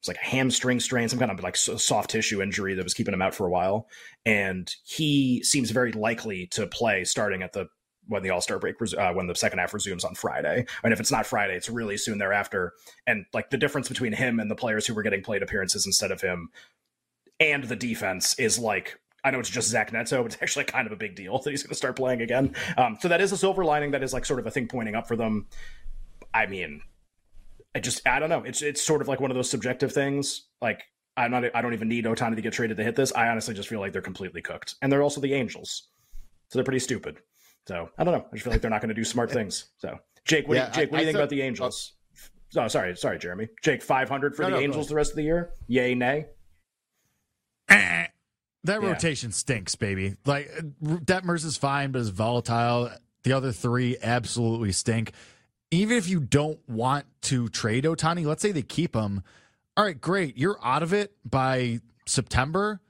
was 0.03 0.09
like 0.09 0.23
a 0.23 0.29
hamstring 0.29 0.81
strain, 0.81 1.09
some 1.09 1.19
kind 1.19 1.31
of 1.31 1.43
like 1.43 1.57
soft 1.57 2.11
tissue 2.11 2.43
injury 2.43 2.75
that 2.75 2.85
was 2.85 2.95
keeping 2.95 3.15
him 3.15 3.23
out 3.23 3.35
for 3.35 3.47
a 3.47 3.51
while. 3.51 3.89
And 4.27 4.73
he 4.85 5.43
seems 5.45 5.71
very 5.71 5.93
likely 5.93 6.49
to 6.49 6.67
play 6.67 7.05
starting 7.05 7.43
at 7.43 7.53
the 7.53 7.69
when 8.09 8.23
the 8.23 8.31
All 8.31 8.41
Star 8.41 8.59
break 8.59 8.77
uh, 8.99 9.13
when 9.13 9.29
the 9.29 9.35
second 9.35 9.61
half 9.61 9.73
resumes 9.73 10.05
on 10.05 10.15
Friday. 10.15 10.67
And 10.83 10.93
if 10.93 10.99
it's 10.99 11.13
not 11.13 11.25
Friday, 11.25 11.55
it's 11.55 11.69
really 11.69 11.97
soon 11.97 12.19
thereafter. 12.19 12.73
And 13.07 13.27
like 13.33 13.51
the 13.51 13.59
difference 13.59 13.89
between 13.89 14.13
him 14.13 14.41
and 14.41 14.51
the 14.51 14.57
players 14.57 14.87
who 14.87 14.95
were 14.95 15.03
getting 15.05 15.23
played 15.23 15.43
appearances 15.43 15.87
instead 15.87 16.11
of 16.11 16.21
him, 16.21 16.51
and 17.39 17.65
the 17.65 17.77
defense 17.77 18.39
is 18.39 18.59
like 18.59 18.99
I 19.25 19.31
know 19.31 19.39
it's 19.39 19.51
just 19.51 19.69
Zach 19.69 19.93
Neto, 19.93 20.25
but 20.25 20.33
it's 20.33 20.43
actually 20.43 20.65
kind 20.65 20.87
of 20.87 20.93
a 20.93 20.97
big 20.97 21.15
deal 21.15 21.39
that 21.45 21.51
he's 21.51 21.63
going 21.63 21.71
to 21.71 21.77
start 21.77 21.95
playing 21.95 22.23
again. 22.23 22.57
Um, 22.77 22.99
so 23.01 23.07
that 23.09 23.21
is 23.21 23.31
a 23.31 23.37
silver 23.37 23.65
lining. 23.65 23.93
That 23.93 24.03
is 24.03 24.13
like 24.13 24.25
sort 24.25 24.41
of 24.41 24.47
a 24.47 24.51
thing 24.51 24.67
pointing 24.67 24.97
up 24.97 25.07
for 25.07 25.15
them. 25.15 25.47
I 26.35 26.47
mean, 26.47 26.83
I 27.75 27.81
just 27.81 28.07
I 28.07 28.19
don't 28.19 28.29
know. 28.29 28.43
It's 28.45 28.63
it's 28.63 28.83
sort 28.83 29.01
of 29.01 29.09
like 29.09 29.21
one 29.21 29.31
of 29.31 29.35
those 29.35 29.51
subjective 29.51 29.93
things. 29.93 30.49
Like 30.61 30.85
I'm 31.17 31.31
not 31.31 31.45
I 31.55 31.63
don't 31.63 31.73
even 31.73 31.89
need 31.89 32.05
Ohtani 32.05 32.37
to 32.37 32.43
get 32.43 32.53
traded 32.53 32.77
to 32.77 32.85
hit 32.85 32.97
this. 32.97 33.13
I 33.15 33.29
honestly 33.29 33.55
just 33.55 33.69
feel 33.69 33.81
like 33.81 33.93
they're 33.93 34.03
completely 34.03 34.43
cooked. 34.43 34.77
And 34.83 34.93
they're 34.93 35.03
also 35.03 35.21
the 35.21 35.35
Angels. 35.35 35.89
So 36.49 36.59
they're 36.59 36.65
pretty 36.65 36.81
stupid. 36.81 37.19
So 37.67 37.89
I 37.97 38.05
don't 38.05 38.15
know. 38.15 38.27
I 38.31 38.35
just 38.35 38.45
feel 38.45 38.53
like 38.53 38.61
they're 38.61 38.71
not 38.71 38.81
going 38.81 38.89
to 38.89 38.95
do 38.95 39.05
smart 39.05 39.31
things. 39.31 39.71
So 39.79 39.99
Jake, 40.25 40.49
what, 40.49 40.57
yeah, 40.57 40.71
do, 40.71 40.81
you, 40.81 40.87
Jake, 40.87 40.93
what 40.93 40.99
I, 40.99 41.01
do 41.01 41.07
you 41.07 41.13
think 41.13 41.19
about 41.19 41.31
the 41.31 41.43
Angels? 41.43 41.95
Oh, 42.57 42.69
sorry, 42.69 42.97
sorry, 42.97 43.19
Jeremy. 43.19 43.49
Jake, 43.63 43.83
500 43.83 44.37
for 44.37 44.43
no, 44.43 44.51
the 44.51 44.57
no, 44.57 44.63
Angels 44.63 44.89
the 44.89 44.95
rest 44.95 45.13
of 45.13 45.17
the 45.17 45.23
year? 45.23 45.53
Yay, 45.69 45.95
nay? 45.95 46.27
that 47.69 48.11
yeah. 48.67 48.77
rotation 48.77 49.33
stinks, 49.33 49.75
baby. 49.75 50.17
Like 50.27 50.51
uh, 50.59 50.63
Detmers 50.83 51.45
is 51.47 51.57
fine, 51.57 51.93
but 51.93 52.01
is 52.01 52.11
volatile. 52.11 52.91
The 53.23 53.33
other 53.33 53.53
three 53.53 53.97
absolutely 54.03 54.73
stink 54.73 55.13
even 55.73 55.97
if 55.97 56.07
you 56.07 56.21
don't 56.21 56.61
want 56.69 57.07
to 57.23 57.49
trade 57.49 57.85
Ohtani, 57.85 58.27
let's 58.27 58.43
say 58.43 58.53
they 58.53 58.63
keep 58.63 58.95
him. 58.95 59.23
All 59.77 59.85
right, 59.85 59.99
great. 59.99 60.37
You're 60.37 60.59
out 60.63 60.83
of 60.83 60.93
it 60.93 61.17
by 61.25 61.81
September. 62.07 62.81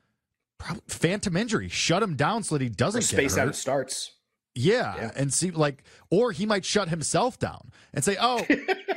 Probably 0.59 0.83
phantom 0.89 1.37
injury. 1.37 1.69
Shut 1.69 2.03
him 2.03 2.17
down 2.17 2.43
so 2.43 2.57
that 2.57 2.63
he 2.63 2.69
doesn't 2.69 3.03
space 3.03 3.39
out 3.39 3.55
starts. 3.55 4.13
Yeah, 4.55 4.95
yeah, 4.97 5.11
and 5.17 5.33
see 5.33 5.51
like, 5.51 5.83
or 6.11 6.33
he 6.33 6.45
might 6.45 6.65
shut 6.65 6.89
himself 6.89 7.39
down 7.39 7.71
and 7.95 8.05
say, 8.05 8.19
"Oh, 8.21 8.45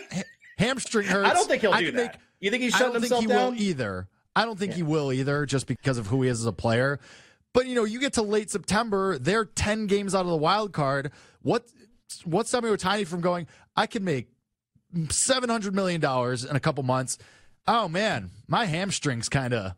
hamstring 0.58 1.08
hurts." 1.08 1.30
I 1.30 1.34
don't 1.34 1.48
think 1.48 1.62
he'll 1.62 1.74
do 1.74 1.92
that. 1.92 1.96
Make, 1.96 2.12
you 2.42 2.51
think 2.51 2.63
he's 2.63 2.74
shutting 2.74 2.94
himself 2.94 3.25
down? 3.25 3.32
I 3.32 3.34
don't 3.36 3.51
think 3.51 3.62
he 3.62 3.63
will 3.63 3.70
either. 3.70 4.08
I 4.36 4.44
don't 4.44 4.60
think 4.60 4.72
yeah. 4.72 4.77
he 4.77 4.84
will 4.84 5.13
either, 5.13 5.46
just 5.46 5.65
because 5.65 5.98
of 5.98 6.08
who 6.08 6.24
he 6.24 6.30
is 6.30 6.42
as 6.42 6.46
a 6.46 6.51
player. 6.51 7.00
But 7.54 7.68
you 7.68 7.75
know, 7.75 7.86
you 7.86 8.01
get 8.01 8.13
to 8.13 8.22
late 8.22 8.51
September, 8.51 9.18
they're 9.18 9.46
10 9.46 9.88
games 9.88 10.13
out 10.13 10.22
of 10.22 10.27
the 10.27 10.36
wild 10.36 10.74
card. 10.74 11.13
What 11.42 11.65
what's 12.24 12.50
stopping 12.50 12.71
Ohtani 12.71 13.05
from 13.07 13.21
going, 13.21 13.47
I 13.75 13.88
can 13.88 14.03
make 14.03 14.29
$700 14.95 15.74
million 15.74 16.01
in 16.03 16.55
a 16.55 16.59
couple 16.59 16.83
months. 16.83 17.17
Oh 17.67 17.88
man, 17.88 18.31
my 18.47 18.65
hamstrings 18.65 19.29
kind 19.29 19.53
of 19.53 19.74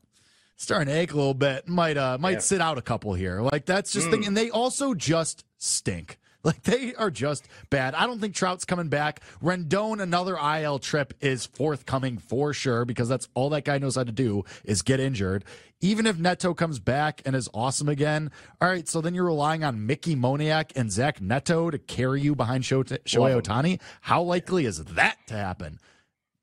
starting 0.58 0.88
to 0.88 1.00
ache 1.00 1.14
a 1.14 1.16
little 1.16 1.34
bit. 1.34 1.68
Might 1.68 1.98
uh 1.98 2.18
might 2.20 2.32
yeah. 2.32 2.40
sit 2.40 2.62
out 2.62 2.78
a 2.78 2.82
couple 2.82 3.14
here. 3.14 3.42
Like 3.42 3.66
that's 3.66 3.92
just 3.94 4.08
mm. 4.08 4.12
thing. 4.12 4.26
And 4.26 4.36
they 4.36 4.50
also 4.50 4.94
just 4.94 5.46
stink. 5.58 6.20
Like 6.44 6.64
they 6.64 6.96
are 6.96 7.12
just 7.12 7.46
bad. 7.70 7.94
I 7.94 8.06
don't 8.06 8.22
think 8.22 8.34
Trout's 8.34 8.64
coming 8.64 8.88
back. 8.88 9.22
Rendon, 9.44 10.02
another 10.02 10.38
IL 10.38 10.80
trip 10.80 11.14
is 11.20 11.46
forthcoming 11.46 12.20
for 12.20 12.54
sure 12.54 12.86
because 12.86 13.10
that's 13.10 13.28
all 13.34 13.50
that 13.50 13.66
guy 13.66 13.80
knows 13.80 13.96
how 13.96 14.06
to 14.06 14.14
do 14.14 14.44
is 14.64 14.82
get 14.82 15.02
injured. 15.02 15.44
Even 15.82 16.06
if 16.06 16.18
Neto 16.18 16.54
comes 16.54 16.80
back 16.80 17.22
and 17.26 17.36
is 17.36 17.50
awesome 17.54 17.90
again, 17.90 18.32
all 18.62 18.70
right. 18.70 18.88
So 18.88 19.02
then 19.02 19.14
you're 19.14 19.26
relying 19.26 19.64
on 19.64 19.86
Mickey 19.86 20.16
Moniak 20.16 20.72
and 20.76 20.90
Zach 20.92 21.20
Neto 21.20 21.70
to 21.70 21.78
carry 21.78 22.22
you 22.22 22.34
behind 22.34 22.64
Shohei 22.64 22.98
Ohtani. 23.06 23.82
How 24.02 24.22
likely 24.22 24.66
is 24.66 24.84
that 24.84 25.18
to 25.28 25.34
happen? 25.34 25.80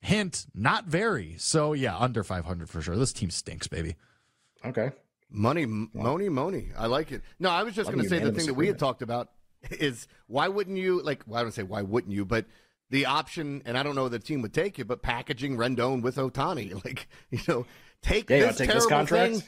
Hint, 0.00 0.44
not 0.54 0.84
very. 0.84 1.36
So 1.38 1.72
yeah, 1.72 1.96
under 1.96 2.22
500 2.22 2.68
for 2.68 2.82
sure. 2.82 2.96
This 2.96 3.12
team 3.12 3.30
stinks, 3.30 3.68
baby. 3.68 3.96
Okay. 4.64 4.90
Money, 5.30 5.64
money, 5.66 6.28
money. 6.28 6.68
I 6.76 6.86
like 6.86 7.10
it. 7.10 7.22
No, 7.40 7.48
I 7.48 7.62
was 7.62 7.74
just 7.74 7.90
going 7.90 8.02
to 8.02 8.08
say 8.08 8.18
the 8.18 8.32
thing 8.32 8.46
that 8.46 8.54
we 8.54 8.66
had 8.66 8.78
talked 8.78 9.00
about 9.02 9.30
is 9.71 10.06
why 10.26 10.49
wouldn't 10.49 10.76
you 10.76 11.02
like? 11.02 11.23
Well, 11.26 11.40
I 11.40 11.42
don't 11.42 11.52
say 11.52 11.62
why 11.62 11.83
wouldn't 11.83 12.12
you, 12.12 12.25
but 12.25 12.47
the 12.90 13.06
option, 13.06 13.62
and 13.64 13.76
I 13.76 13.83
don't 13.83 13.94
know 13.94 14.09
the 14.09 14.18
team 14.18 14.42
would 14.42 14.54
take 14.54 14.78
it, 14.78 14.87
but 14.87 15.02
packaging 15.02 15.56
Rendon 15.56 16.02
with 16.02 16.16
Ohtani, 16.16 16.75
like 16.85 17.09
you 17.30 17.40
know, 17.49 17.66
take 18.02 18.30
yeah, 18.30 18.47
this 18.47 18.59
take 18.59 18.71
terrible 18.71 19.04
this 19.04 19.11
thing 19.11 19.42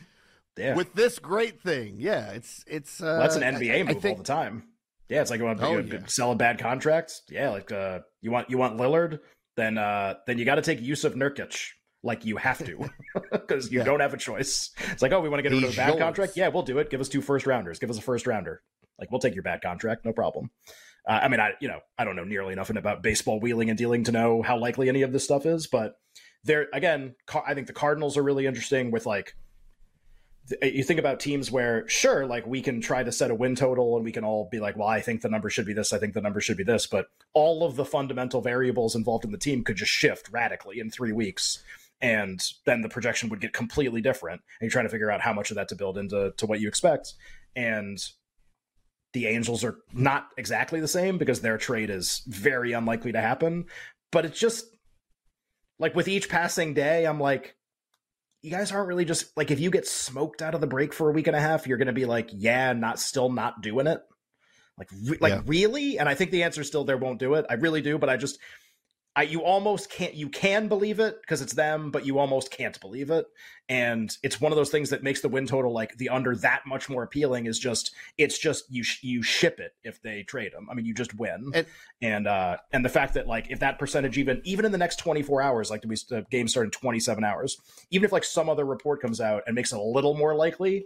yeah. 0.56 0.74
with 0.74 0.94
this 0.94 1.18
great 1.18 1.60
thing. 1.60 1.96
Yeah, 1.98 2.30
it's 2.32 2.64
it's 2.66 3.00
uh, 3.00 3.04
well, 3.04 3.20
that's 3.20 3.36
an 3.36 3.42
NBA 3.42 3.74
I, 3.74 3.82
move 3.82 3.96
I 3.96 4.00
think, 4.00 4.18
all 4.18 4.22
the 4.22 4.24
time. 4.24 4.64
Yeah, 5.08 5.20
it's 5.20 5.30
like 5.30 5.38
you 5.38 5.46
want 5.46 5.60
to 5.60 5.66
oh, 5.66 5.78
yeah. 5.78 5.98
sell 6.06 6.32
a 6.32 6.36
bad 6.36 6.58
contract. 6.58 7.22
Yeah, 7.28 7.50
like 7.50 7.70
uh, 7.70 8.00
you 8.22 8.30
want 8.30 8.50
you 8.50 8.58
want 8.58 8.78
Lillard, 8.78 9.20
then 9.56 9.78
uh, 9.78 10.14
then 10.26 10.38
you 10.38 10.44
got 10.44 10.56
to 10.56 10.62
take 10.62 10.80
Jusuf 10.80 11.14
Nurkic. 11.14 11.70
Like 12.06 12.24
you 12.24 12.36
have 12.36 12.64
to, 12.64 12.88
because 13.32 13.70
you 13.70 13.80
yeah. 13.80 13.84
don't 13.84 14.00
have 14.00 14.14
a 14.14 14.16
choice. 14.16 14.70
It's 14.92 15.02
like, 15.02 15.12
oh, 15.12 15.20
we 15.20 15.28
want 15.28 15.40
to 15.40 15.42
get 15.42 15.52
rid 15.54 15.64
of 15.64 15.72
a 15.72 15.76
bad 15.76 15.88
yours. 15.88 15.98
contract. 15.98 16.36
Yeah, 16.36 16.48
we'll 16.48 16.62
do 16.62 16.78
it. 16.78 16.88
Give 16.88 17.00
us 17.00 17.08
two 17.08 17.20
first 17.20 17.46
rounders. 17.46 17.78
Give 17.78 17.90
us 17.90 17.98
a 17.98 18.02
first 18.02 18.26
rounder. 18.26 18.62
Like 18.98 19.10
we'll 19.10 19.20
take 19.20 19.34
your 19.34 19.42
bad 19.42 19.60
contract, 19.60 20.04
no 20.04 20.12
problem. 20.12 20.50
Uh, 21.06 21.20
I 21.22 21.28
mean, 21.28 21.40
I 21.40 21.52
you 21.60 21.68
know 21.68 21.80
I 21.98 22.04
don't 22.04 22.16
know 22.16 22.24
nearly 22.24 22.52
enough 22.52 22.70
about 22.70 23.02
baseball 23.02 23.40
wheeling 23.40 23.68
and 23.68 23.76
dealing 23.78 24.04
to 24.04 24.12
know 24.12 24.42
how 24.42 24.58
likely 24.58 24.88
any 24.88 25.02
of 25.02 25.12
this 25.12 25.24
stuff 25.24 25.44
is, 25.46 25.66
but 25.66 25.96
there 26.44 26.68
again, 26.72 27.16
I 27.46 27.54
think 27.54 27.66
the 27.66 27.72
Cardinals 27.72 28.16
are 28.16 28.22
really 28.22 28.46
interesting 28.46 28.90
with 28.90 29.04
like 29.04 29.34
you 30.62 30.84
think 30.84 31.00
about 31.00 31.18
teams 31.18 31.50
where 31.50 31.88
sure 31.88 32.26
like 32.26 32.46
we 32.46 32.60
can 32.60 32.80
try 32.80 33.02
to 33.02 33.10
set 33.10 33.30
a 33.30 33.34
win 33.34 33.54
total 33.54 33.96
and 33.96 34.04
we 34.04 34.12
can 34.12 34.24
all 34.24 34.48
be 34.50 34.60
like 34.60 34.76
well 34.76 34.86
i 34.86 35.00
think 35.00 35.20
the 35.20 35.28
number 35.28 35.50
should 35.50 35.66
be 35.66 35.72
this 35.72 35.92
i 35.92 35.98
think 35.98 36.14
the 36.14 36.20
number 36.20 36.40
should 36.40 36.56
be 36.56 36.62
this 36.62 36.86
but 36.86 37.06
all 37.32 37.64
of 37.64 37.76
the 37.76 37.84
fundamental 37.84 38.40
variables 38.40 38.94
involved 38.94 39.24
in 39.24 39.32
the 39.32 39.38
team 39.38 39.64
could 39.64 39.76
just 39.76 39.90
shift 39.90 40.28
radically 40.30 40.78
in 40.78 40.90
three 40.90 41.12
weeks 41.12 41.62
and 42.00 42.40
then 42.66 42.82
the 42.82 42.88
projection 42.88 43.28
would 43.28 43.40
get 43.40 43.52
completely 43.52 44.00
different 44.00 44.42
and 44.60 44.66
you're 44.66 44.70
trying 44.70 44.84
to 44.84 44.90
figure 44.90 45.10
out 45.10 45.20
how 45.20 45.32
much 45.32 45.50
of 45.50 45.56
that 45.56 45.68
to 45.68 45.74
build 45.74 45.96
into 45.96 46.32
to 46.36 46.46
what 46.46 46.60
you 46.60 46.68
expect 46.68 47.14
and 47.54 47.98
the 49.16 49.26
Angels 49.26 49.64
are 49.64 49.78
not 49.94 50.28
exactly 50.36 50.78
the 50.78 50.86
same 50.86 51.16
because 51.16 51.40
their 51.40 51.56
trade 51.56 51.88
is 51.88 52.22
very 52.26 52.72
unlikely 52.72 53.12
to 53.12 53.20
happen. 53.20 53.64
But 54.12 54.26
it's 54.26 54.38
just 54.38 54.66
like 55.78 55.94
with 55.94 56.06
each 56.06 56.28
passing 56.28 56.74
day, 56.74 57.06
I'm 57.06 57.18
like, 57.18 57.56
you 58.42 58.50
guys 58.50 58.70
aren't 58.70 58.88
really 58.88 59.06
just 59.06 59.34
like 59.34 59.50
if 59.50 59.58
you 59.58 59.70
get 59.70 59.88
smoked 59.88 60.42
out 60.42 60.54
of 60.54 60.60
the 60.60 60.66
break 60.66 60.92
for 60.92 61.08
a 61.08 61.12
week 61.12 61.28
and 61.28 61.34
a 61.34 61.40
half, 61.40 61.66
you're 61.66 61.78
going 61.78 61.86
to 61.86 61.94
be 61.94 62.04
like, 62.04 62.28
yeah, 62.30 62.74
not 62.74 63.00
still 63.00 63.30
not 63.30 63.62
doing 63.62 63.86
it. 63.86 64.02
Like, 64.78 64.88
re- 65.08 65.18
like 65.18 65.32
yeah. 65.32 65.42
really? 65.46 65.98
And 65.98 66.10
I 66.10 66.14
think 66.14 66.30
the 66.30 66.42
answer 66.42 66.60
is 66.60 66.66
still 66.66 66.84
there 66.84 66.98
won't 66.98 67.18
do 67.18 67.34
it. 67.34 67.46
I 67.48 67.54
really 67.54 67.80
do, 67.80 67.96
but 67.96 68.10
I 68.10 68.18
just 68.18 68.38
I, 69.16 69.22
you 69.22 69.42
almost 69.42 69.90
can't 69.90 70.14
you 70.14 70.28
can 70.28 70.68
believe 70.68 71.00
it 71.00 71.22
because 71.22 71.40
it's 71.40 71.54
them 71.54 71.90
but 71.90 72.04
you 72.04 72.18
almost 72.18 72.50
can't 72.50 72.78
believe 72.80 73.10
it. 73.10 73.26
And 73.68 74.16
it's 74.22 74.40
one 74.40 74.52
of 74.52 74.56
those 74.56 74.70
things 74.70 74.90
that 74.90 75.02
makes 75.02 75.22
the 75.22 75.28
win 75.28 75.46
total 75.46 75.72
like 75.72 75.96
the 75.96 76.10
under 76.10 76.36
that 76.36 76.62
much 76.66 76.88
more 76.90 77.02
appealing 77.02 77.46
is 77.46 77.58
just 77.58 77.92
it's 78.18 78.38
just 78.38 78.64
you 78.68 78.84
you 79.00 79.22
ship 79.22 79.58
it 79.58 79.72
if 79.82 80.00
they 80.02 80.22
trade 80.22 80.52
them 80.52 80.68
i 80.70 80.74
mean 80.74 80.84
you 80.84 80.94
just 80.94 81.18
win. 81.18 81.50
And 81.54 81.66
and 82.02 82.26
uh 82.28 82.58
and 82.72 82.84
the 82.84 82.90
fact 82.90 83.14
that 83.14 83.26
like 83.26 83.50
if 83.50 83.60
that 83.60 83.78
percentage 83.78 84.18
even 84.18 84.42
even 84.44 84.66
in 84.66 84.72
the 84.72 84.78
next 84.78 84.96
24 84.96 85.40
hours 85.40 85.70
like 85.70 85.82
the 85.82 86.26
game 86.30 86.46
start 86.46 86.66
in 86.66 86.70
27 86.70 87.24
hours 87.24 87.56
even 87.90 88.04
if 88.04 88.12
like 88.12 88.24
some 88.24 88.50
other 88.50 88.66
report 88.66 89.00
comes 89.00 89.20
out 89.20 89.42
and 89.46 89.54
makes 89.54 89.72
it 89.72 89.78
a 89.78 89.82
little 89.82 90.14
more 90.14 90.34
likely 90.34 90.84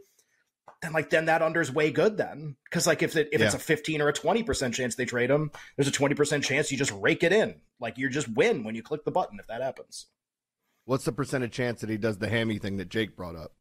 then 0.82 0.92
like 0.92 1.10
then 1.10 1.26
that 1.26 1.42
under's 1.42 1.72
way 1.72 1.90
good 1.90 2.16
then. 2.16 2.56
Because 2.64 2.86
like 2.86 3.02
if 3.02 3.16
it, 3.16 3.28
if 3.32 3.40
yeah. 3.40 3.46
it's 3.46 3.54
a 3.54 3.58
15 3.58 4.00
or 4.00 4.08
a 4.08 4.12
20 4.12 4.42
percent 4.42 4.74
chance 4.74 4.94
they 4.94 5.04
trade 5.04 5.30
him 5.30 5.50
there's 5.76 5.88
a 5.88 5.92
20 5.92 6.14
percent 6.14 6.44
chance 6.44 6.70
you 6.70 6.78
just 6.78 6.92
rake 6.92 7.22
it 7.22 7.32
in. 7.32 7.60
Like 7.78 7.98
you 7.98 8.08
just 8.08 8.28
win 8.28 8.64
when 8.64 8.74
you 8.74 8.82
click 8.82 9.04
the 9.04 9.10
button 9.10 9.38
if 9.38 9.46
that 9.48 9.62
happens. 9.62 10.06
What's 10.86 11.04
the 11.04 11.12
percentage 11.12 11.52
chance 11.52 11.82
that 11.82 11.90
he 11.90 11.98
does 11.98 12.18
the 12.18 12.28
hammy 12.28 12.58
thing 12.58 12.78
that 12.78 12.88
jake 12.88 13.16
brought 13.16 13.36
up? 13.36 13.52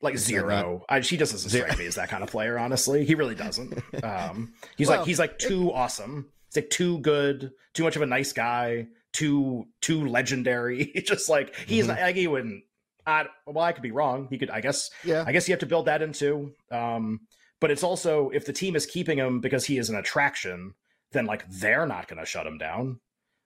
Like 0.00 0.14
Is 0.14 0.24
zero. 0.24 0.84
I, 0.88 1.00
she 1.00 1.16
doesn't 1.16 1.38
strike 1.38 1.78
me 1.78 1.86
as 1.86 1.94
that 1.96 2.08
kind 2.08 2.22
of 2.22 2.30
player 2.30 2.58
honestly. 2.58 3.04
He 3.04 3.14
really 3.14 3.34
doesn't. 3.34 3.82
Um 4.04 4.54
he's 4.76 4.88
well, 4.88 4.98
like 4.98 5.06
he's 5.06 5.18
like 5.18 5.38
too 5.38 5.70
it, 5.70 5.74
awesome. 5.74 6.28
He's 6.48 6.62
like 6.62 6.70
too 6.70 6.98
good 7.00 7.52
too 7.72 7.82
much 7.82 7.96
of 7.96 8.02
a 8.02 8.06
nice 8.06 8.32
guy 8.32 8.86
too 9.12 9.66
too 9.80 10.06
legendary. 10.06 10.92
Just 11.04 11.28
like 11.28 11.54
he's 11.66 11.86
mm-hmm. 11.86 12.00
like 12.00 12.16
he 12.16 12.26
wouldn't 12.26 12.64
I, 13.06 13.26
well, 13.46 13.64
I 13.64 13.72
could 13.72 13.82
be 13.82 13.90
wrong. 13.90 14.28
He 14.30 14.38
could, 14.38 14.50
I 14.50 14.60
guess. 14.60 14.90
Yeah. 15.04 15.24
I 15.26 15.32
guess 15.32 15.48
you 15.48 15.52
have 15.52 15.60
to 15.60 15.66
build 15.66 15.86
that 15.86 16.02
into. 16.02 16.52
Um, 16.70 17.20
but 17.60 17.70
it's 17.70 17.82
also 17.82 18.30
if 18.30 18.46
the 18.46 18.52
team 18.52 18.76
is 18.76 18.86
keeping 18.86 19.18
him 19.18 19.40
because 19.40 19.64
he 19.64 19.78
is 19.78 19.90
an 19.90 19.96
attraction, 19.96 20.74
then 21.12 21.26
like 21.26 21.48
they're 21.48 21.86
not 21.86 22.08
going 22.08 22.18
to 22.18 22.26
shut 22.26 22.46
him 22.46 22.58
down. 22.58 23.00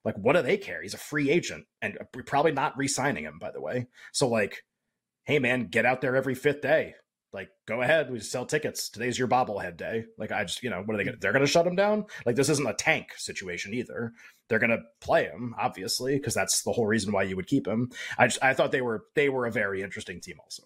Like, 0.04 0.16
what 0.16 0.34
do 0.34 0.42
they 0.42 0.56
care? 0.56 0.82
He's 0.82 0.94
a 0.94 0.98
free 0.98 1.30
agent 1.30 1.66
and 1.82 1.98
probably 2.26 2.52
not 2.52 2.78
re-signing 2.78 3.24
him, 3.24 3.38
by 3.38 3.50
the 3.50 3.60
way. 3.60 3.88
So 4.12 4.28
like, 4.28 4.64
hey 5.24 5.38
man, 5.38 5.66
get 5.66 5.84
out 5.84 6.00
there 6.00 6.16
every 6.16 6.34
fifth 6.34 6.62
day 6.62 6.94
like 7.32 7.50
go 7.66 7.82
ahead 7.82 8.10
we 8.10 8.18
sell 8.20 8.46
tickets 8.46 8.88
today's 8.88 9.18
your 9.18 9.28
bobblehead 9.28 9.76
day 9.76 10.04
like 10.16 10.32
i 10.32 10.44
just 10.44 10.62
you 10.62 10.70
know 10.70 10.82
what 10.84 10.94
are 10.94 10.96
they 10.96 11.04
gonna 11.04 11.16
they're 11.20 11.32
gonna 11.32 11.46
shut 11.46 11.66
him 11.66 11.76
down 11.76 12.04
like 12.24 12.36
this 12.36 12.48
isn't 12.48 12.68
a 12.68 12.74
tank 12.74 13.08
situation 13.16 13.74
either 13.74 14.12
they're 14.48 14.58
gonna 14.58 14.82
play 15.00 15.24
him 15.24 15.54
obviously 15.58 16.16
because 16.16 16.34
that's 16.34 16.62
the 16.62 16.72
whole 16.72 16.86
reason 16.86 17.12
why 17.12 17.22
you 17.22 17.36
would 17.36 17.46
keep 17.46 17.66
him 17.66 17.90
i 18.18 18.26
just 18.26 18.42
i 18.42 18.54
thought 18.54 18.72
they 18.72 18.82
were 18.82 19.04
they 19.14 19.28
were 19.28 19.46
a 19.46 19.52
very 19.52 19.82
interesting 19.82 20.20
team 20.20 20.36
also 20.42 20.62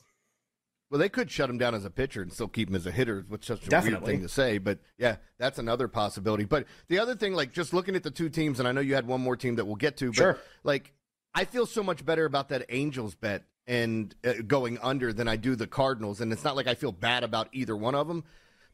well, 0.93 0.99
they 0.99 1.09
could 1.09 1.31
shut 1.31 1.49
him 1.49 1.57
down 1.57 1.75
as 1.75 1.87
a 1.87 1.91
pitcher 1.91 2.21
and 2.21 2.31
still 2.31 2.49
keep 2.49 2.69
him 2.69 2.75
as 2.75 2.87
a 2.87 2.91
hitter, 2.91 3.25
which 3.27 3.45
is 3.45 3.47
such 3.47 3.67
a 3.67 3.71
Definitely. 3.71 4.01
weird 4.01 4.05
thing 4.05 4.21
to 4.21 4.29
say. 4.29 4.59
But 4.59 4.79
yeah, 4.99 5.17
that's 5.39 5.59
another 5.59 5.89
possibility. 5.89 6.45
But 6.45 6.67
the 6.89 6.99
other 6.99 7.15
thing, 7.15 7.33
like 7.33 7.51
just 7.51 7.73
looking 7.73 7.97
at 7.97 8.03
the 8.03 8.11
two 8.11 8.29
teams, 8.29 8.59
and 8.59 8.69
I 8.69 8.73
know 8.73 8.83
you 8.83 8.95
had 8.95 9.07
one 9.07 9.23
more 9.23 9.35
team 9.35 9.57
that 9.57 9.65
we'll 9.65 9.77
get 9.77 9.97
to, 9.97 10.09
but 10.09 10.17
sure. 10.17 10.39
like 10.65 10.93
I 11.35 11.47
feel 11.47 11.65
so 11.65 11.83
much 11.83 12.05
better 12.05 12.27
about 12.27 12.51
that 12.51 12.67
Angels 12.69 13.15
bet 13.15 13.45
and 13.67 14.15
uh, 14.25 14.35
going 14.47 14.79
under 14.83 15.13
than 15.13 15.29
I 15.29 15.37
do 15.37 15.55
the 15.57 15.67
Cardinals. 15.67 16.21
And 16.21 16.33
it's 16.33 16.45
not 16.45 16.57
like 16.57 16.67
I 16.67 16.75
feel 16.75 16.93
bad 16.93 17.25
about 17.25 17.49
either 17.53 17.77
one 17.77 17.95
of 17.95 18.09
them. 18.09 18.25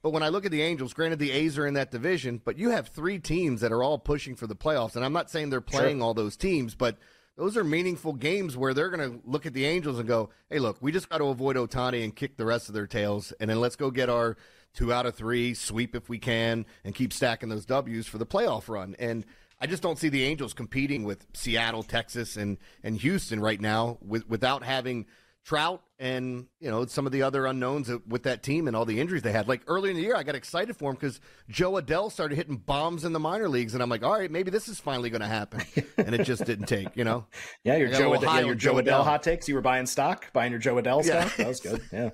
But 0.03 0.11
when 0.11 0.23
I 0.23 0.29
look 0.29 0.45
at 0.45 0.53
the 0.53 0.63
Angels, 0.63 0.95
granted 0.95 1.19
the 1.19 1.33
A's 1.33 1.59
are 1.59 1.67
in 1.67 1.75
that 1.75 1.91
division, 1.91 2.41
but 2.45 2.57
you 2.57 2.71
have 2.71 2.89
three 2.89 3.19
teams 3.19 3.61
that 3.63 3.73
are 3.73 3.83
all 3.83 3.99
pushing 3.99 4.37
for 4.37 4.47
the 4.47 4.55
playoffs. 4.55 4.95
And 4.95 5.05
I'm 5.05 5.13
not 5.13 5.31
saying 5.31 5.51
they're 5.51 5.61
playing 5.61 5.99
sure. 5.99 6.05
all 6.05 6.15
those 6.15 6.37
teams, 6.37 6.75
but 6.75 6.99
those 7.37 7.57
are 7.57 7.65
meaningful 7.65 8.13
games 8.13 8.57
where 8.57 8.75
they're 8.75 8.91
going 8.91 9.11
to 9.11 9.21
look 9.29 9.45
at 9.45 9.55
the 9.55 9.65
Angels 9.65 9.99
and 9.99 10.07
go, 10.07 10.31
hey, 10.51 10.59
look, 10.61 10.77
we 10.81 10.93
just 10.93 11.09
got 11.09 11.19
to 11.19 11.25
avoid 11.25 11.57
Ohtani 11.57 12.05
and 12.05 12.15
kick 12.15 12.37
the 12.37 12.45
rest 12.45 12.69
of 12.69 12.75
their 12.75 12.87
tails. 12.87 13.33
And 13.41 13.51
then 13.51 13.61
let's 13.61 13.77
go 13.77 13.91
get 13.91 14.09
our 14.09 14.37
two 14.75 14.93
out 14.93 15.07
of 15.07 15.15
three, 15.15 15.55
sweep 15.55 15.97
if 15.97 16.09
we 16.09 16.19
can, 16.19 16.67
and 16.85 16.95
keep 16.95 17.13
stacking 17.13 17.49
those 17.49 17.67
W's 17.67 18.07
for 18.07 18.19
the 18.19 18.27
playoff 18.27 18.69
run. 18.69 18.95
And 18.99 19.25
I 19.61 19.67
just 19.67 19.83
don't 19.83 19.99
see 19.99 20.09
the 20.09 20.25
Angels 20.25 20.55
competing 20.55 21.05
with 21.05 21.27
Seattle, 21.35 21.83
Texas, 21.83 22.37
and 22.37 22.59
and 22.83 22.97
Houston 22.99 23.41
right 23.41 23.61
now 23.61 23.99
with, 24.01 24.29
without 24.29 24.63
having 24.63 25.07
Trout 25.45 25.83
and 25.99 26.47
you 26.61 26.71
know 26.71 26.85
some 26.85 27.07
of 27.07 27.13
the 27.13 27.23
other 27.23 27.47
unknowns 27.47 27.91
with 28.07 28.25
that 28.25 28.43
team 28.43 28.69
and 28.69 28.77
all 28.77 28.85
the 28.85 29.01
injuries 29.01 29.23
they 29.23 29.33
had. 29.33 29.49
Like 29.49 29.63
earlier 29.67 29.91
in 29.91 29.97
the 29.97 30.03
year, 30.03 30.15
I 30.15 30.23
got 30.23 30.35
excited 30.35 30.77
for 30.77 30.91
him 30.91 30.97
because 30.97 31.21
Jo 31.49 31.73
Adell 31.73 32.13
started 32.13 32.37
hitting 32.37 32.57
bombs 32.57 33.05
in 33.05 33.15
the 33.15 33.19
minor 33.19 33.49
leagues, 33.49 33.73
and 33.73 33.83
I'm 33.83 33.89
like, 33.89 34.05
all 34.05 34.13
right, 34.13 34.31
maybe 34.31 34.51
this 34.51 34.69
is 34.69 34.79
finally 34.79 35.09
going 35.09 35.23
to 35.23 35.27
happen, 35.27 35.63
and 35.97 36.15
it 36.15 36.25
just 36.25 36.45
didn't 36.45 36.67
take. 36.67 36.95
You 36.95 37.05
know? 37.05 37.27
yeah, 37.65 37.77
your 37.77 37.89
Jo, 37.89 38.13
Adell, 38.13 38.23
yeah, 38.23 38.41
your 38.41 38.55
Jo 38.55 38.75
Adell 38.75 39.03
hot 39.03 39.23
takes. 39.23 39.49
You 39.49 39.55
were 39.55 39.63
buying 39.63 39.87
stock, 39.87 40.31
buying 40.33 40.53
your 40.53 40.61
Jo 40.61 40.77
Adell 40.77 41.05
yeah. 41.05 41.31
That 41.39 41.49
was 41.49 41.61
good. 41.61 41.83
Yeah, 41.93 42.11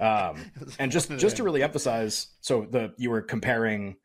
um, 0.00 0.50
and 0.78 0.90
just 0.90 1.10
just 1.18 1.36
to 1.36 1.42
really 1.42 1.62
emphasize, 1.62 2.28
so 2.40 2.66
the 2.70 2.94
you 2.96 3.10
were 3.10 3.20
comparing 3.20 3.96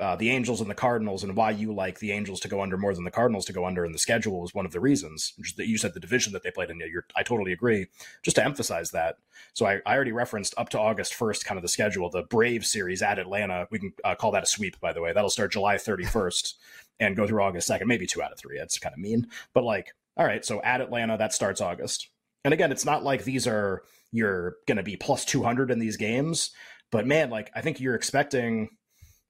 uh, 0.00 0.16
the 0.16 0.30
Angels 0.30 0.60
and 0.60 0.70
the 0.70 0.74
Cardinals 0.74 1.24
and 1.24 1.34
why 1.34 1.50
you 1.50 1.74
like 1.74 1.98
the 1.98 2.12
Angels 2.12 2.40
to 2.40 2.48
go 2.48 2.62
under 2.62 2.76
more 2.76 2.94
than 2.94 3.04
the 3.04 3.10
Cardinals 3.10 3.44
to 3.46 3.52
go 3.52 3.66
under 3.66 3.84
in 3.84 3.92
the 3.92 3.98
schedule 3.98 4.40
was 4.40 4.54
one 4.54 4.66
of 4.66 4.72
the 4.72 4.80
reasons. 4.80 5.32
That 5.56 5.66
you 5.66 5.76
said 5.76 5.94
the 5.94 6.00
division 6.00 6.32
that 6.32 6.42
they 6.42 6.50
played 6.50 6.70
in. 6.70 6.78
You're, 6.78 7.06
I 7.16 7.22
totally 7.22 7.52
agree. 7.52 7.86
Just 8.22 8.36
to 8.36 8.44
emphasize 8.44 8.90
that. 8.92 9.16
So 9.54 9.66
I, 9.66 9.80
I 9.86 9.94
already 9.94 10.12
referenced 10.12 10.54
up 10.56 10.68
to 10.70 10.80
August 10.80 11.14
1st, 11.14 11.44
kind 11.44 11.58
of 11.58 11.62
the 11.62 11.68
schedule. 11.68 12.10
The 12.10 12.22
Brave 12.22 12.64
series 12.64 13.02
at 13.02 13.18
Atlanta, 13.18 13.66
we 13.70 13.78
can 13.78 13.92
uh, 14.04 14.14
call 14.14 14.32
that 14.32 14.44
a 14.44 14.46
sweep, 14.46 14.78
by 14.80 14.92
the 14.92 15.00
way. 15.00 15.12
That'll 15.12 15.30
start 15.30 15.52
July 15.52 15.76
31st 15.76 16.54
and 17.00 17.16
go 17.16 17.26
through 17.26 17.42
August 17.42 17.68
2nd, 17.68 17.86
maybe 17.86 18.06
two 18.06 18.22
out 18.22 18.32
of 18.32 18.38
three. 18.38 18.58
That's 18.58 18.78
kind 18.78 18.92
of 18.92 19.00
mean. 19.00 19.28
But 19.52 19.64
like, 19.64 19.92
all 20.16 20.26
right, 20.26 20.44
so 20.44 20.62
at 20.62 20.80
Atlanta, 20.80 21.16
that 21.18 21.32
starts 21.32 21.60
August. 21.60 22.08
And 22.44 22.54
again, 22.54 22.72
it's 22.72 22.84
not 22.84 23.04
like 23.04 23.24
these 23.24 23.46
are 23.46 23.82
you're 24.10 24.56
going 24.66 24.76
to 24.76 24.82
be 24.82 24.96
plus 24.96 25.24
200 25.24 25.70
in 25.70 25.78
these 25.78 25.96
games. 25.96 26.50
But 26.90 27.06
man, 27.06 27.30
like 27.30 27.50
I 27.54 27.60
think 27.60 27.80
you're 27.80 27.94
expecting 27.94 28.70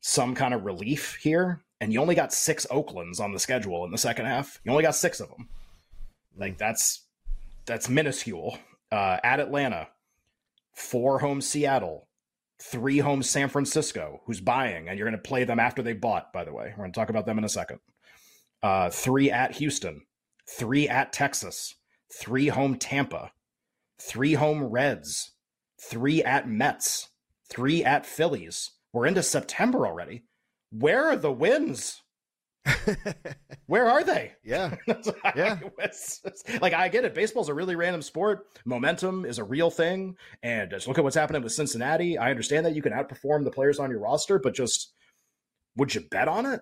some 0.00 0.34
kind 0.34 0.54
of 0.54 0.64
relief 0.64 1.18
here, 1.20 1.62
and 1.80 1.92
you 1.92 2.00
only 2.00 2.14
got 2.14 2.32
six 2.32 2.66
Oaklands 2.70 3.20
on 3.20 3.32
the 3.32 3.38
schedule 3.38 3.84
in 3.84 3.90
the 3.90 3.98
second 3.98 4.26
half. 4.26 4.60
You 4.64 4.70
only 4.70 4.84
got 4.84 4.94
six 4.94 5.20
of 5.20 5.28
them. 5.30 5.48
Like 6.36 6.58
that's 6.58 7.04
that's 7.66 7.88
minuscule. 7.88 8.58
Uh, 8.90 9.18
at 9.22 9.40
Atlanta, 9.40 9.88
four 10.72 11.18
home 11.18 11.40
Seattle, 11.40 12.08
three 12.60 12.98
home 12.98 13.22
San 13.22 13.48
Francisco, 13.48 14.22
who's 14.24 14.40
buying, 14.40 14.88
and 14.88 14.98
you're 14.98 15.08
going 15.08 15.20
to 15.20 15.28
play 15.28 15.44
them 15.44 15.60
after 15.60 15.82
they 15.82 15.92
bought. 15.92 16.32
By 16.32 16.44
the 16.44 16.52
way, 16.52 16.72
we're 16.76 16.84
going 16.84 16.92
to 16.92 16.98
talk 16.98 17.10
about 17.10 17.26
them 17.26 17.38
in 17.38 17.44
a 17.44 17.48
second. 17.48 17.80
Uh, 18.62 18.90
three 18.90 19.30
at 19.30 19.56
Houston, 19.56 20.02
three 20.48 20.88
at 20.88 21.12
Texas, 21.12 21.74
three 22.12 22.48
home 22.48 22.76
Tampa, 22.76 23.32
three 24.00 24.34
home 24.34 24.62
Reds, 24.64 25.32
three 25.80 26.22
at 26.22 26.48
Mets, 26.48 27.08
three 27.48 27.84
at 27.84 28.06
Phillies. 28.06 28.70
We're 28.92 29.06
into 29.06 29.22
September 29.22 29.86
already. 29.86 30.24
Where 30.70 31.08
are 31.08 31.16
the 31.16 31.32
wins? 31.32 32.02
Where 33.66 33.88
are 33.88 34.04
they? 34.04 34.32
Yeah. 34.44 34.76
yeah. 35.36 35.58
like, 36.60 36.74
I 36.74 36.88
get 36.88 37.04
it. 37.04 37.14
Baseball's 37.14 37.48
a 37.48 37.54
really 37.54 37.76
random 37.76 38.02
sport. 38.02 38.46
Momentum 38.64 39.24
is 39.24 39.38
a 39.38 39.44
real 39.44 39.70
thing. 39.70 40.16
And 40.42 40.70
just 40.70 40.88
look 40.88 40.98
at 40.98 41.04
what's 41.04 41.16
happening 41.16 41.42
with 41.42 41.52
Cincinnati. 41.52 42.18
I 42.18 42.30
understand 42.30 42.66
that 42.66 42.74
you 42.74 42.82
can 42.82 42.92
outperform 42.92 43.44
the 43.44 43.50
players 43.50 43.78
on 43.78 43.90
your 43.90 44.00
roster, 44.00 44.38
but 44.38 44.54
just 44.54 44.92
would 45.76 45.94
you 45.94 46.02
bet 46.10 46.28
on 46.28 46.46
it? 46.46 46.60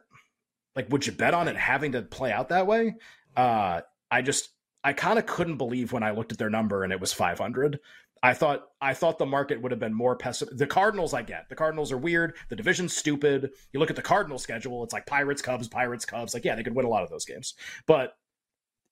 Like, 0.74 0.90
would 0.90 1.06
you 1.06 1.12
bet 1.12 1.34
on 1.34 1.48
it 1.48 1.56
having 1.56 1.92
to 1.92 2.02
play 2.02 2.30
out 2.32 2.50
that 2.50 2.66
way? 2.66 2.96
Uh, 3.36 3.80
I 4.10 4.22
just, 4.22 4.50
I 4.84 4.92
kind 4.92 5.18
of 5.18 5.26
couldn't 5.26 5.56
believe 5.56 5.92
when 5.92 6.02
I 6.02 6.10
looked 6.10 6.32
at 6.32 6.38
their 6.38 6.50
number 6.50 6.84
and 6.84 6.92
it 6.92 7.00
was 7.00 7.12
500. 7.12 7.80
I 8.26 8.34
thought 8.34 8.68
I 8.80 8.92
thought 8.92 9.18
the 9.18 9.26
market 9.26 9.62
would 9.62 9.70
have 9.70 9.78
been 9.78 9.94
more 9.94 10.16
pessimistic. 10.16 10.58
The 10.58 10.66
Cardinals, 10.66 11.14
I 11.14 11.22
get. 11.22 11.48
The 11.48 11.54
Cardinals 11.54 11.92
are 11.92 11.96
weird. 11.96 12.34
The 12.48 12.56
division's 12.56 12.96
stupid. 12.96 13.52
You 13.72 13.78
look 13.78 13.90
at 13.90 13.96
the 13.96 14.02
Cardinal 14.02 14.38
schedule; 14.38 14.82
it's 14.82 14.92
like 14.92 15.06
Pirates, 15.06 15.42
Cubs, 15.42 15.68
Pirates, 15.68 16.04
Cubs. 16.04 16.34
Like, 16.34 16.44
yeah, 16.44 16.56
they 16.56 16.64
could 16.64 16.74
win 16.74 16.86
a 16.86 16.88
lot 16.88 17.04
of 17.04 17.10
those 17.10 17.24
games. 17.24 17.54
But 17.86 18.16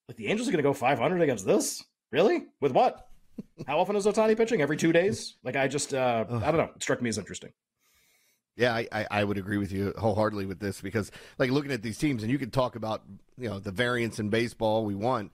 like 0.07 0.15
the 0.15 0.27
Angels 0.27 0.47
are 0.47 0.51
going 0.51 0.63
to 0.63 0.69
go 0.69 0.73
500 0.73 1.21
against 1.21 1.45
this? 1.45 1.83
Really? 2.11 2.45
With 2.61 2.71
what? 2.71 3.09
How 3.67 3.79
often 3.79 3.97
is 3.97 4.05
Ohtani 4.05 4.37
pitching? 4.37 4.61
Every 4.61 4.77
two 4.77 4.93
days? 4.93 5.35
Like, 5.43 5.57
I 5.57 5.67
just 5.67 5.93
uh, 5.93 6.23
I 6.29 6.51
don't 6.51 6.57
know. 6.57 6.69
It 6.73 6.81
struck 6.81 7.01
me 7.01 7.09
as 7.09 7.17
interesting. 7.17 7.51
Yeah, 8.55 8.73
I, 8.73 8.87
I, 8.89 9.07
I, 9.11 9.23
would 9.25 9.37
agree 9.37 9.57
with 9.57 9.73
you 9.73 9.93
wholeheartedly 9.97 10.45
with 10.45 10.61
this 10.61 10.79
because, 10.79 11.11
like, 11.37 11.51
looking 11.51 11.73
at 11.73 11.81
these 11.81 11.97
teams, 11.97 12.23
and 12.23 12.31
you 12.31 12.39
can 12.39 12.51
talk 12.51 12.77
about 12.77 13.03
you 13.37 13.49
know 13.49 13.59
the 13.59 13.71
variance 13.71 14.17
in 14.17 14.29
baseball 14.29 14.85
we 14.85 14.95
want. 14.95 15.33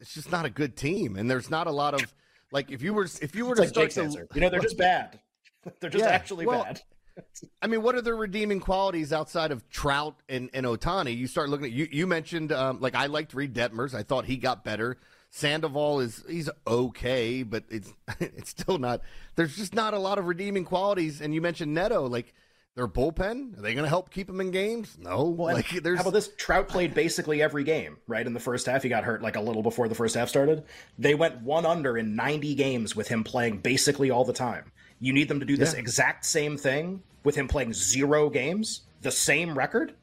It's 0.00 0.14
just 0.14 0.32
not 0.32 0.46
a 0.46 0.50
good 0.50 0.74
team, 0.74 1.16
and 1.16 1.30
there's 1.30 1.50
not 1.50 1.66
a 1.66 1.70
lot 1.70 1.92
of 1.92 2.14
like 2.54 2.70
if 2.70 2.80
you 2.80 2.94
were 2.94 3.06
if 3.20 3.34
you 3.34 3.44
were 3.44 3.52
it's 3.52 3.72
to 3.72 3.80
like 3.80 3.90
start 3.90 4.12
to, 4.12 4.26
you 4.34 4.40
know, 4.40 4.48
they're 4.48 4.60
just 4.60 4.78
bad. 4.78 5.20
They're 5.80 5.88
just 5.88 6.04
yeah, 6.04 6.10
actually 6.10 6.44
well, 6.46 6.64
bad. 6.64 6.82
I 7.62 7.68
mean, 7.68 7.82
what 7.82 7.94
are 7.94 8.02
the 8.02 8.12
redeeming 8.12 8.60
qualities 8.60 9.14
outside 9.14 9.50
of 9.50 9.66
Trout 9.70 10.16
and, 10.28 10.50
and 10.52 10.66
Ohtani? 10.66 11.16
You 11.16 11.26
start 11.26 11.48
looking 11.48 11.66
at 11.66 11.72
you. 11.72 11.88
You 11.90 12.06
mentioned 12.06 12.52
um, 12.52 12.80
like 12.80 12.94
I 12.94 13.06
liked 13.06 13.32
Reid 13.34 13.54
Detmers. 13.54 13.94
I 13.94 14.02
thought 14.02 14.26
he 14.26 14.36
got 14.36 14.62
better. 14.62 14.98
Sandoval 15.30 16.00
is 16.00 16.22
he's 16.28 16.50
okay, 16.66 17.42
but 17.42 17.64
it's 17.70 17.92
it's 18.20 18.50
still 18.50 18.78
not. 18.78 19.00
There's 19.36 19.56
just 19.56 19.74
not 19.74 19.94
a 19.94 19.98
lot 19.98 20.18
of 20.18 20.26
redeeming 20.26 20.64
qualities. 20.64 21.20
And 21.20 21.34
you 21.34 21.40
mentioned 21.40 21.74
Neto, 21.74 22.06
like 22.06 22.34
their 22.74 22.88
bullpen? 22.88 23.56
Are 23.56 23.62
they 23.62 23.72
going 23.74 23.84
to 23.84 23.88
help 23.88 24.10
keep 24.10 24.26
them 24.26 24.40
in 24.40 24.50
games? 24.50 24.96
No. 24.98 25.24
Well, 25.24 25.54
like, 25.54 25.70
there's... 25.82 25.98
How 25.98 26.02
about 26.02 26.14
this? 26.14 26.30
Trout 26.36 26.68
played 26.68 26.94
basically 26.94 27.40
every 27.40 27.64
game, 27.64 27.98
right? 28.06 28.26
In 28.26 28.34
the 28.34 28.40
first 28.40 28.66
half, 28.66 28.82
he 28.82 28.88
got 28.88 29.04
hurt 29.04 29.22
like 29.22 29.36
a 29.36 29.40
little 29.40 29.62
before 29.62 29.88
the 29.88 29.94
first 29.94 30.14
half 30.14 30.28
started. 30.28 30.64
They 30.98 31.14
went 31.14 31.40
one 31.42 31.66
under 31.66 31.96
in 31.96 32.16
90 32.16 32.54
games 32.54 32.96
with 32.96 33.08
him 33.08 33.24
playing 33.24 33.58
basically 33.58 34.10
all 34.10 34.24
the 34.24 34.32
time. 34.32 34.72
You 35.00 35.12
need 35.12 35.28
them 35.28 35.40
to 35.40 35.46
do 35.46 35.56
this 35.56 35.74
yeah. 35.74 35.80
exact 35.80 36.24
same 36.24 36.56
thing 36.56 37.02
with 37.22 37.34
him 37.34 37.48
playing 37.48 37.72
zero 37.72 38.28
games, 38.30 38.82
the 39.02 39.10
same 39.10 39.56
record 39.56 39.94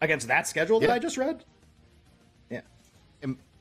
against 0.00 0.28
that 0.28 0.46
schedule 0.46 0.80
that. 0.80 0.90
I 0.90 0.98
just 0.98 1.16
read. 1.16 1.44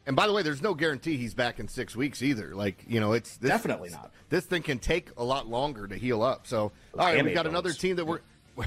And 0.08 0.16
by 0.16 0.26
the 0.28 0.34
way, 0.34 0.42
there's 0.42 0.62
no 0.62 0.74
guarantee 0.74 1.18
he's 1.18 1.34
back 1.34 1.60
in 1.60 1.68
six 1.68 1.96
weeks 1.96 2.22
either. 2.22 2.56
Like 2.56 2.84
you 2.88 3.00
know, 3.00 3.14
it's 3.14 3.38
this, 3.38 3.50
definitely 3.50 3.90
not. 3.90 4.12
This 4.30 4.46
thing 4.46 4.64
can 4.64 4.80
take 4.80 5.10
a 5.18 5.24
lot 5.24 5.48
longer 5.48 5.88
to 5.88 5.96
heal 5.96 6.24
up. 6.24 6.48
So 6.48 6.72
all 6.98 7.06
right, 7.06 7.24
we've 7.24 7.36
got 7.36 7.48
another 7.48 7.74
team 7.74 7.96
that 7.98 8.06
we're 8.08 8.22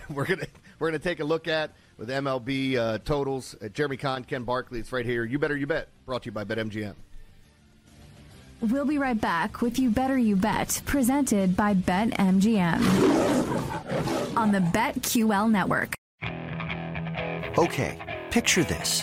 we're 0.08 0.26
gonna 0.26 0.46
we're 0.78 0.88
gonna 0.88 0.98
take 0.98 1.20
a 1.20 1.24
look 1.24 1.48
at 1.48 1.72
with 1.96 2.08
MLB 2.08 2.76
uh, 2.76 2.98
totals. 2.98 3.56
Uh, 3.62 3.68
Jeremy 3.68 3.96
Kahn, 3.96 4.24
Ken 4.24 4.44
Barkley. 4.44 4.78
It's 4.78 4.92
right 4.92 5.04
here. 5.06 5.24
You 5.24 5.38
better 5.38 5.56
you 5.56 5.66
bet. 5.66 5.88
Brought 6.06 6.22
to 6.22 6.26
you 6.26 6.32
by 6.32 6.44
BetMGM. 6.44 6.94
We'll 8.60 8.86
be 8.86 8.98
right 8.98 9.20
back 9.20 9.60
with 9.60 9.78
You 9.78 9.90
Better 9.90 10.16
You 10.16 10.36
Bet, 10.36 10.80
presented 10.86 11.54
by 11.54 11.74
BetMGM 11.74 12.80
on 14.36 14.52
the 14.52 14.60
BetQL 14.60 15.50
network. 15.50 15.94
Okay, 17.58 18.22
picture 18.30 18.64
this. 18.64 19.02